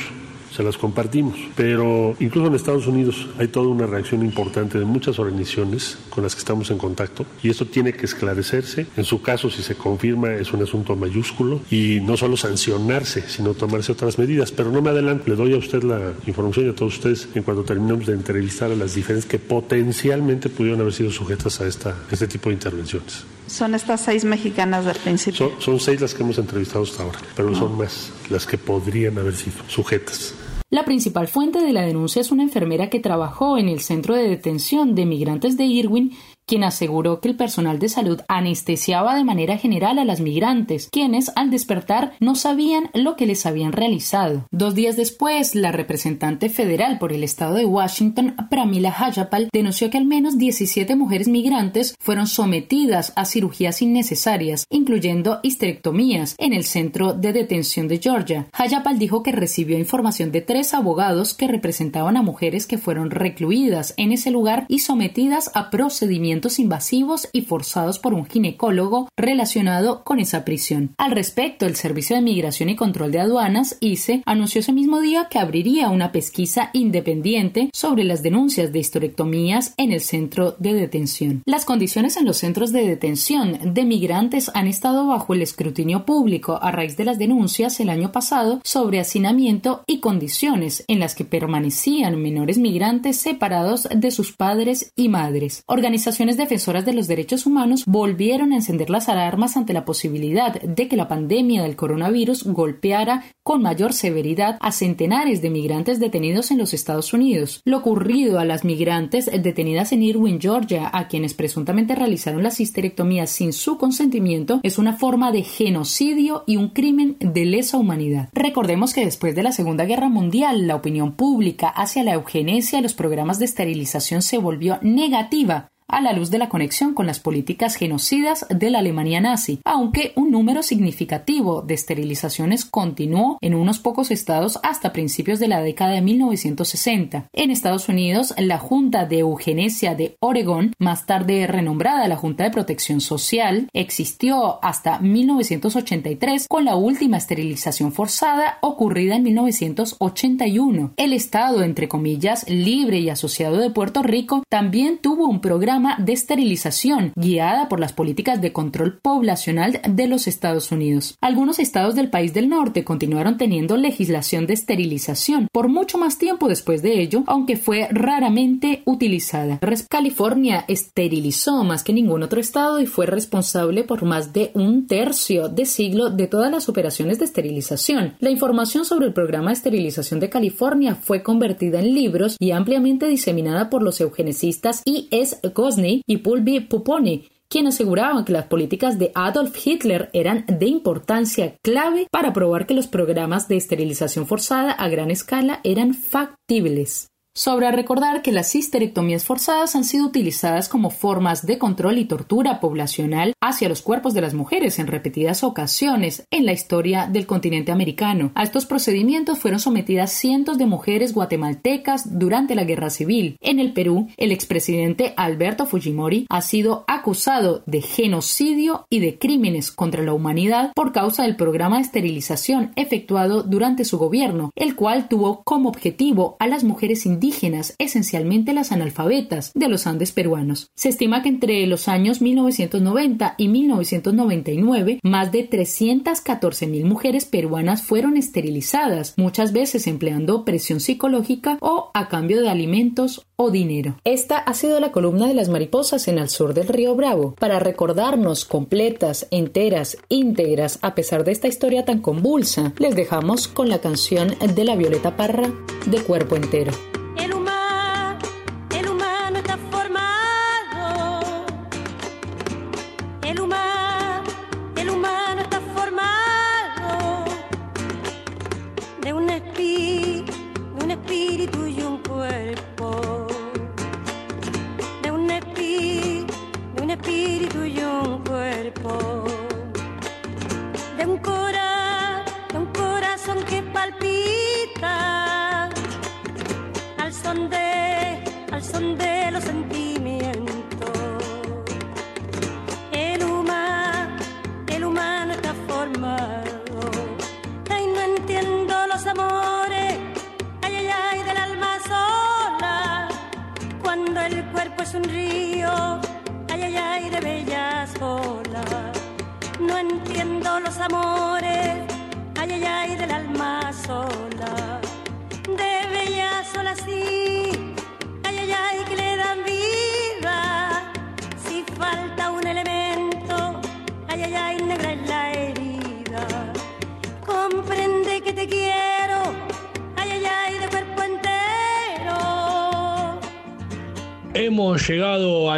se 0.56 0.64
las 0.64 0.78
compartimos. 0.78 1.38
Pero 1.56 2.16
incluso 2.20 2.48
en 2.48 2.56
Estados 2.56 2.88
Unidos 2.88 3.28
hay 3.40 3.48
toda 3.48 3.68
una 3.68 3.88
reacción 3.88 4.24
importante 4.24 4.78
de 4.78 4.86
muchas 4.86 5.20
organizaciones 5.20 5.98
con 6.10 6.24
las 6.24 6.36
que 6.36 6.40
estamos 6.40 6.70
en 6.72 6.78
contacto 6.78 7.26
y 7.42 7.50
esto 7.50 7.66
tiene 7.66 7.94
que 7.94 8.06
esclarecerse. 8.06 8.88
En 8.96 9.04
su 9.04 9.22
caso, 9.22 9.50
si 9.50 9.64
se 9.64 9.76
confirma, 9.76 10.34
es 10.34 10.54
un 10.54 10.62
asunto 10.62 10.96
mayúsculo 10.96 11.62
y 11.72 12.00
no 12.02 12.18
solo 12.18 12.38
sancionarse, 12.38 13.28
sino 13.28 13.54
tomarse 13.54 13.92
otras 13.92 14.20
medidas. 14.20 14.52
Pero 14.52 14.72
no 14.72 14.82
me 14.82 14.92
adelanto, 14.92 15.24
le 15.28 15.36
doy 15.36 15.54
a 15.54 15.58
usted 15.58 15.84
la 15.84 16.14
información 16.28 16.68
y 16.68 16.70
a 16.70 16.76
todos 16.76 16.96
ustedes 16.96 17.30
en 17.34 17.44
cuanto 17.44 17.64
terminemos 17.64 18.06
de 18.06 18.14
entrevistar 18.14 18.72
a 18.72 18.76
las 18.76 18.96
diferentes 18.96 19.30
que 19.30 19.40
potencialmente 19.40 20.50
pudieron 20.50 20.82
haber 20.82 20.94
sido 20.94 21.12
sujetas 21.12 21.62
a, 21.62 21.68
esta, 21.68 21.96
este 22.12 22.28
tipo 22.28 22.50
de 22.50 22.56
intervenciones. 22.56 23.26
Son 23.48 23.76
estas 23.76 24.02
seis 24.02 24.24
mexicanas 24.24 24.86
del 24.86 24.96
principio. 24.96 25.50
Son, 25.50 25.62
son 25.62 25.80
seis 25.80 26.00
las 26.00 26.14
que 26.14 26.24
hemos 26.24 26.38
entrevistado 26.38 26.84
hasta 26.84 27.04
ahora, 27.04 27.20
pero 27.36 27.50
no. 27.50 27.58
son 27.58 27.78
más 27.78 28.12
las 28.30 28.46
que 28.46 28.58
podrían 28.58 29.18
haber 29.18 29.36
sido 29.36 29.58
sujetas. 29.68 30.34
La 30.74 30.86
principal 30.86 31.28
fuente 31.28 31.62
de 31.62 31.72
la 31.72 31.84
denuncia 31.84 32.20
es 32.20 32.32
una 32.32 32.42
enfermera 32.42 32.90
que 32.90 33.00
trabajó 33.00 33.60
en 33.60 33.70
el 33.70 33.80
centro 33.80 34.16
de 34.16 34.28
detención 34.28 34.96
de 34.96 35.06
migrantes 35.06 35.56
de 35.56 35.66
Irwin 35.66 36.14
quien 36.46 36.64
aseguró 36.64 37.20
que 37.20 37.30
el 37.30 37.36
personal 37.36 37.80
de 37.80 37.90
salud 37.90 38.22
anestesiaba 38.28 39.16
de 39.16 39.24
manera 39.24 39.58
general 39.58 40.00
a 40.00 40.06
las 40.06 40.20
migrantes, 40.20 40.90
quienes 40.92 41.32
al 41.36 41.50
despertar 41.50 42.14
no 42.20 42.36
sabían 42.36 42.90
lo 42.94 43.16
que 43.16 43.26
les 43.26 43.46
habían 43.46 43.72
realizado. 43.72 44.48
Dos 44.52 44.76
días 44.76 44.96
después, 44.96 45.56
la 45.56 45.72
representante 45.72 46.50
federal 46.50 47.00
por 47.00 47.14
el 47.14 47.24
estado 47.24 47.56
de 47.56 47.66
Washington, 47.66 48.36
Pramila 48.50 48.94
Hayapal, 48.98 49.50
denunció 49.54 49.90
que 49.90 49.98
al 49.98 50.06
menos 50.06 50.38
17 50.38 50.96
mujeres 50.96 51.28
migrantes 51.28 51.96
fueron 52.00 52.28
sometidas 52.28 53.14
a 53.16 53.26
cirugías 53.26 53.82
innecesarias, 53.82 54.66
incluyendo 54.70 55.40
histerectomías, 55.44 56.36
en 56.38 56.54
el 56.54 56.64
centro 56.64 57.14
de 57.14 57.34
detención 57.34 57.88
de 57.88 58.00
Georgia. 58.00 58.48
Hayapal 58.54 59.00
dijo 59.00 59.24
que 59.24 59.32
recibió 59.32 59.78
información 59.78 60.32
de 60.32 60.42
tres 60.42 60.74
abogados 60.74 61.34
que 61.34 61.48
representaban 61.48 62.18
a 62.18 62.22
mujeres 62.22 62.68
que 62.68 62.78
fueron 62.78 63.12
recluidas 63.12 63.94
en 63.98 64.12
ese 64.12 64.32
lugar 64.32 64.66
y 64.68 64.80
sometidas 64.80 65.52
a 65.54 65.70
procedimientos 65.70 66.33
invasivos 66.60 67.28
y 67.34 67.42
forzados 67.42 68.00
por 68.00 68.14
un 68.14 68.26
ginecólogo 68.26 69.10
relacionado 69.18 70.04
con 70.04 70.20
esa 70.20 70.46
prisión. 70.46 70.94
Al 70.98 71.12
respecto, 71.12 71.66
el 71.66 71.76
Servicio 71.76 72.16
de 72.16 72.22
Migración 72.22 72.70
y 72.70 72.76
Control 72.76 73.12
de 73.12 73.20
Aduanas, 73.20 73.78
ICE, 73.80 74.24
anunció 74.26 74.62
ese 74.62 74.74
mismo 74.74 75.02
día 75.02 75.28
que 75.30 75.40
abriría 75.40 75.90
una 75.90 76.12
pesquisa 76.12 76.70
independiente 76.74 77.70
sobre 77.74 78.04
las 78.04 78.24
denuncias 78.24 78.72
de 78.72 78.80
histerectomías 78.80 79.74
en 79.78 79.92
el 79.92 80.02
centro 80.02 80.56
de 80.60 80.74
detención. 80.74 81.44
Las 81.46 81.66
condiciones 81.66 82.18
en 82.18 82.26
los 82.26 82.38
centros 82.38 82.72
de 82.72 82.88
detención 82.88 83.74
de 83.74 83.86
migrantes 83.86 84.52
han 84.54 84.68
estado 84.68 85.08
bajo 85.08 85.34
el 85.34 85.42
escrutinio 85.42 86.06
público 86.06 86.60
a 86.62 86.72
raíz 86.72 86.98
de 86.98 87.06
las 87.06 87.20
denuncias 87.20 87.80
el 87.80 87.90
año 87.90 88.12
pasado 88.12 88.62
sobre 88.64 89.00
hacinamiento 89.00 89.84
y 89.88 90.00
condiciones 90.00 90.84
en 90.88 91.00
las 91.00 91.16
que 91.16 91.26
permanecían 91.26 92.22
menores 92.22 92.58
migrantes 92.58 93.18
separados 93.18 93.88
de 93.94 94.12
sus 94.12 94.32
padres 94.32 94.92
y 94.96 95.10
madres. 95.10 95.64
Organizaciones 95.68 96.23
defensoras 96.38 96.86
de 96.86 96.94
los 96.94 97.08
derechos 97.08 97.46
humanos 97.46 97.84
volvieron 97.86 98.52
a 98.52 98.56
encender 98.56 98.90
las 98.90 99.10
alarmas 99.10 99.58
ante 99.58 99.74
la 99.74 99.86
posibilidad 99.86 100.60
de 100.62 100.88
que 100.88 100.96
la 100.96 101.08
pandemia 101.08 101.64
del 101.64 101.76
coronavirus 101.76 102.46
golpeara 102.46 103.24
con 103.44 103.62
mayor 103.62 103.94
severidad 103.94 104.58
a 104.60 104.72
centenares 104.72 105.42
de 105.42 105.50
migrantes 105.50 106.00
detenidos 106.00 106.52
en 106.52 106.58
los 106.58 106.74
Estados 106.74 107.14
Unidos. 107.14 107.62
Lo 107.66 107.78
ocurrido 107.78 108.40
a 108.40 108.46
las 108.46 108.64
migrantes 108.64 109.26
detenidas 109.26 109.92
en 109.92 110.04
Irwin, 110.04 110.40
Georgia, 110.40 110.90
a 110.92 111.08
quienes 111.08 111.34
presuntamente 111.34 111.96
realizaron 111.96 112.42
las 112.42 112.60
histerectomías 112.60 113.30
sin 113.30 113.54
su 113.54 113.78
consentimiento, 113.78 114.60
es 114.64 114.78
una 114.78 114.94
forma 114.94 115.32
de 115.32 115.44
genocidio 115.44 116.44
y 116.48 116.58
un 116.58 116.70
crimen 116.70 117.18
de 117.20 117.46
lesa 117.46 117.78
humanidad. 117.78 118.30
Recordemos 118.34 118.94
que 118.94 119.06
después 119.06 119.36
de 119.36 119.44
la 119.44 119.52
Segunda 119.52 119.86
Guerra 119.86 120.10
Mundial, 120.10 120.68
la 120.68 120.76
opinión 120.76 121.14
pública 121.14 121.68
hacia 121.68 122.04
la 122.04 122.14
eugenesia 122.14 122.80
y 122.80 122.82
los 122.82 122.94
programas 122.94 123.40
de 123.40 123.46
esterilización 123.46 124.22
se 124.22 124.38
volvió 124.38 124.80
negativa 124.82 125.70
a 125.88 126.02
la 126.02 126.14
luz 126.14 126.30
de 126.32 126.38
la 126.38 126.50
conexión 126.50 126.94
con 126.94 127.08
las 127.08 127.20
políticas 127.20 127.76
genocidas 127.76 128.46
de 128.50 128.70
la 128.70 128.80
Alemania 128.80 129.22
nazi, 129.22 129.60
aunque 129.64 130.14
un 130.16 130.32
número 130.32 130.64
significativo 130.64 131.62
de 131.62 131.74
esterilizaciones 131.74 132.66
continuó 132.66 133.38
en 133.42 133.56
unos 133.56 133.80
pocos 133.80 134.12
estados 134.12 134.60
hasta 134.64 134.94
principios 134.94 135.40
de 135.40 135.48
la 135.48 135.62
década 135.62 135.92
de 135.92 136.02
1960. 136.02 137.28
En 137.34 137.52
Estados 137.52 137.90
Unidos, 137.90 138.34
la 138.38 138.58
Junta 138.58 139.06
de 139.06 139.20
Eugenesia 139.20 139.96
de 139.96 140.16
Oregón, 140.20 140.74
más 140.80 141.06
tarde 141.06 141.48
renombrada 141.48 142.08
la 142.08 142.18
Junta 142.18 142.44
de 142.44 142.52
Protección 142.52 143.02
Social, 143.02 143.68
existió 143.74 144.64
hasta 144.64 145.00
1983 145.00 146.48
con 146.48 146.66
la 146.66 146.76
última 146.76 147.18
esterilización 147.18 147.92
forzada 147.92 148.58
ocurrida 148.62 149.16
en 149.16 149.24
1981. 149.24 150.94
El 150.98 151.14
estado, 151.14 151.64
entre 151.64 151.88
comillas, 151.88 152.50
libre 152.50 153.00
y 153.00 153.10
asociado 153.10 153.58
de 153.58 153.70
Puerto 153.70 154.04
Rico 154.04 154.44
también 154.50 155.00
tuvo 155.00 155.28
un 155.28 155.42
programa 155.42 155.73
de 155.98 156.14
esterilización 156.14 157.14
guiada 157.16 157.68
por 157.68 157.80
las 157.80 157.94
políticas 157.94 158.42
de 158.42 158.54
control 158.54 159.00
poblacional 159.02 159.82
de 159.88 160.08
los 160.08 160.28
Estados 160.28 160.72
Unidos. 160.72 161.18
Algunos 161.20 161.60
estados 161.60 161.96
del 161.96 162.10
país 162.10 162.34
del 162.34 162.50
norte 162.50 162.84
continuaron 162.84 163.38
teniendo 163.38 163.76
legislación 163.78 164.46
de 164.46 164.54
esterilización 164.54 165.48
por 165.52 165.70
mucho 165.70 165.98
más 165.98 166.18
tiempo 166.18 166.48
después 166.48 166.82
de 166.82 167.02
ello, 167.02 167.24
aunque 167.28 167.58
fue 167.58 167.88
raramente 167.92 168.84
utilizada. 168.86 169.60
California 169.90 170.66
esterilizó 170.68 171.64
más 171.64 171.84
que 171.84 171.94
ningún 171.94 172.24
otro 172.24 172.40
estado 172.40 172.80
y 172.80 172.86
fue 172.86 173.06
responsable 173.06 173.84
por 173.84 174.04
más 174.04 174.34
de 174.34 174.52
un 174.54 174.88
tercio 174.88 175.50
de 175.50 175.66
siglo 175.66 176.10
de 176.10 176.28
todas 176.28 176.52
las 176.52 176.70
operaciones 176.70 177.20
de 177.20 177.26
esterilización. 177.26 178.14
La 178.20 178.30
información 178.30 178.86
sobre 178.86 179.08
el 179.08 179.14
programa 179.14 179.50
de 179.50 179.56
esterilización 179.56 180.20
de 180.20 180.30
California 180.30 180.96
fue 180.96 181.24
convertida 181.24 181.80
en 181.80 181.94
libros 181.94 182.38
y 182.40 182.52
ampliamente 182.52 183.08
diseminada 183.08 183.70
por 183.70 183.82
los 183.82 184.00
eugenecistas 184.02 184.84
E. 184.86 185.08
S. 185.12 185.40
Gosney 185.64 186.02
y 186.06 186.18
Pulvi 186.18 186.60
Puponi, 186.60 187.30
quien 187.48 187.68
aseguraban 187.68 188.26
que 188.26 188.34
las 188.34 188.48
políticas 188.48 189.00
de 189.00 189.14
Adolf 189.16 189.56
Hitler 189.66 190.10
eran 190.12 190.44
de 190.46 190.66
importancia 190.66 191.56
clave 191.62 192.08
para 192.12 192.34
probar 192.34 192.66
que 192.66 192.74
los 192.74 192.88
programas 192.88 193.48
de 193.48 193.56
esterilización 193.56 194.28
forzada 194.28 194.74
a 194.74 194.90
gran 194.90 195.10
escala 195.10 195.62
eran 195.64 195.94
factibles. 195.94 197.13
Sobra 197.36 197.72
recordar 197.72 198.22
que 198.22 198.32
las 198.32 198.54
histerectomías 198.54 199.26
forzadas 199.26 199.76
han 199.76 199.86
sido 199.86 200.06
utilizadas 200.06 200.70
como 200.70 200.92
formas 200.92 201.48
de 201.48 201.58
control 201.58 201.98
y 201.98 202.06
tortura 202.06 202.60
poblacional 202.60 203.34
hacia 203.42 203.70
los 203.70 203.82
cuerpos 203.82 204.14
de 204.14 204.22
las 204.22 204.36
mujeres 204.36 204.78
en 204.78 204.86
repetidas 204.86 205.44
ocasiones 205.44 206.28
en 206.30 206.46
la 206.46 206.52
historia 206.52 207.08
del 207.12 207.26
continente 207.26 207.72
americano. 207.72 208.32
A 208.36 208.44
estos 208.44 208.68
procedimientos 208.68 209.40
fueron 209.40 209.60
sometidas 209.60 210.12
cientos 210.12 210.60
de 210.60 210.68
mujeres 210.68 211.16
guatemaltecas 211.16 212.20
durante 212.20 212.54
la 212.54 212.66
Guerra 212.66 212.92
Civil. 212.92 213.38
En 213.42 213.60
el 213.60 213.74
Perú, 213.74 214.10
el 214.18 214.32
expresidente 214.32 215.16
Alberto 215.18 215.66
Fujimori 215.66 216.28
ha 216.30 216.42
sido 216.44 216.86
acusado 216.88 217.64
de 217.66 217.82
genocidio 217.82 218.86
y 218.92 219.00
de 219.00 219.18
crímenes 219.18 219.72
contra 219.72 220.04
la 220.04 220.14
humanidad 220.14 220.72
por 220.76 220.92
causa 220.92 221.24
del 221.24 221.36
programa 221.36 221.78
de 221.78 221.82
esterilización 221.82 222.74
efectuado 222.76 223.42
durante 223.42 223.86
su 223.86 223.98
gobierno, 223.98 224.52
el 224.56 224.76
cual 224.76 225.08
tuvo 225.10 225.42
como 225.44 225.70
objetivo 225.70 226.38
a 226.40 226.46
las 226.46 226.64
mujeres 226.64 227.08
indígenas 227.08 227.23
indígenas, 227.24 227.74
esencialmente 227.80 228.54
las 228.54 228.74
analfabetas, 228.74 229.54
de 229.56 229.70
los 229.70 229.88
Andes 229.88 230.12
peruanos. 230.12 230.72
Se 230.76 230.90
estima 230.90 231.24
que 231.24 231.30
entre 231.30 231.66
los 231.68 231.88
años 231.88 232.22
1990 232.22 233.36
y 233.38 233.48
1999, 233.48 235.00
más 235.04 235.32
de 235.32 235.44
314 235.44 236.68
mil 236.68 236.86
mujeres 236.86 237.24
peruanas 237.24 237.82
fueron 237.82 238.18
esterilizadas, 238.18 239.14
muchas 239.18 239.54
veces 239.54 239.88
empleando 239.88 240.44
presión 240.44 240.82
psicológica 240.82 241.58
o 241.62 241.92
a 241.94 242.10
cambio 242.10 242.42
de 242.42 242.50
alimentos 242.50 243.26
o 243.38 243.52
dinero. 243.52 243.96
Esta 244.04 244.38
ha 244.38 244.54
sido 244.54 244.82
la 244.82 244.92
columna 244.92 245.28
de 245.28 245.34
las 245.34 245.48
mariposas 245.48 246.10
en 246.10 246.18
el 246.18 246.28
sur 246.28 246.54
del 246.54 246.68
río 246.68 246.94
Bravo, 246.96 247.36
para 247.40 247.60
recordarnos 247.60 248.44
completas, 248.44 249.28
enteras, 249.32 249.98
íntegras, 250.10 250.78
a 250.82 250.94
pesar 250.94 251.24
de 251.24 251.32
esta 251.32 251.48
historia 251.48 251.86
tan 251.86 252.02
convulsa, 252.02 252.74
les 252.80 252.96
dejamos 252.96 253.48
con 253.48 253.70
la 253.70 253.80
canción 253.80 254.36
de 254.40 254.64
la 254.66 254.76
Violeta 254.76 255.16
Parra 255.16 255.54
de 255.86 256.02
Cuerpo 256.02 256.36
Entero. 256.36 256.74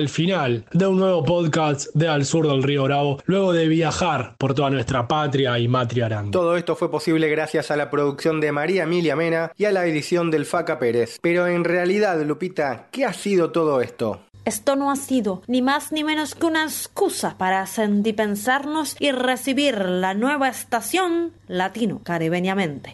Al 0.06 0.10
final 0.10 0.66
de 0.72 0.86
un 0.86 1.00
nuevo 1.00 1.26
podcast 1.26 1.88
de 1.96 2.08
Al 2.08 2.26
Sur 2.26 2.48
del 2.48 2.62
Río 2.62 2.84
Bravo, 2.84 3.18
luego 3.26 3.54
de 3.54 3.68
viajar 3.68 4.36
por 4.38 4.54
toda 4.54 4.70
nuestra 4.70 5.08
patria 5.08 5.58
y 5.58 5.68
matria 5.68 6.06
aranda. 6.06 6.30
Todo 6.30 6.58
esto 6.58 6.76
fue 6.76 6.92
posible 6.92 7.28
gracias 7.28 7.72
a 7.72 7.76
la 7.76 7.90
producción 7.90 8.40
de 8.40 8.52
María 8.52 8.84
Emilia 8.84 9.16
Mena 9.16 9.52
y 9.58 9.66
a 9.66 9.72
la 9.72 9.84
edición 9.88 10.30
del 10.30 10.46
Faca 10.46 10.78
Pérez. 10.78 11.18
Pero 11.24 11.48
en 11.48 11.64
realidad, 11.64 12.22
Lupita, 12.22 12.86
¿qué 12.92 13.04
ha 13.04 13.14
sido 13.14 13.52
todo 13.52 13.82
esto? 13.82 14.20
Esto 14.46 14.76
no 14.76 14.92
ha 14.92 14.96
sido 14.96 15.42
ni 15.48 15.64
más 15.64 15.92
ni 15.92 16.04
menos 16.04 16.36
que 16.36 16.46
una 16.46 16.66
excusa 16.66 17.36
para 17.40 17.66
sentipensarnos 17.66 18.98
y 19.00 19.12
recibir 19.12 19.80
la 19.80 20.14
nueva 20.14 20.50
estación 20.50 21.32
latino-caribeñamente. 21.48 22.94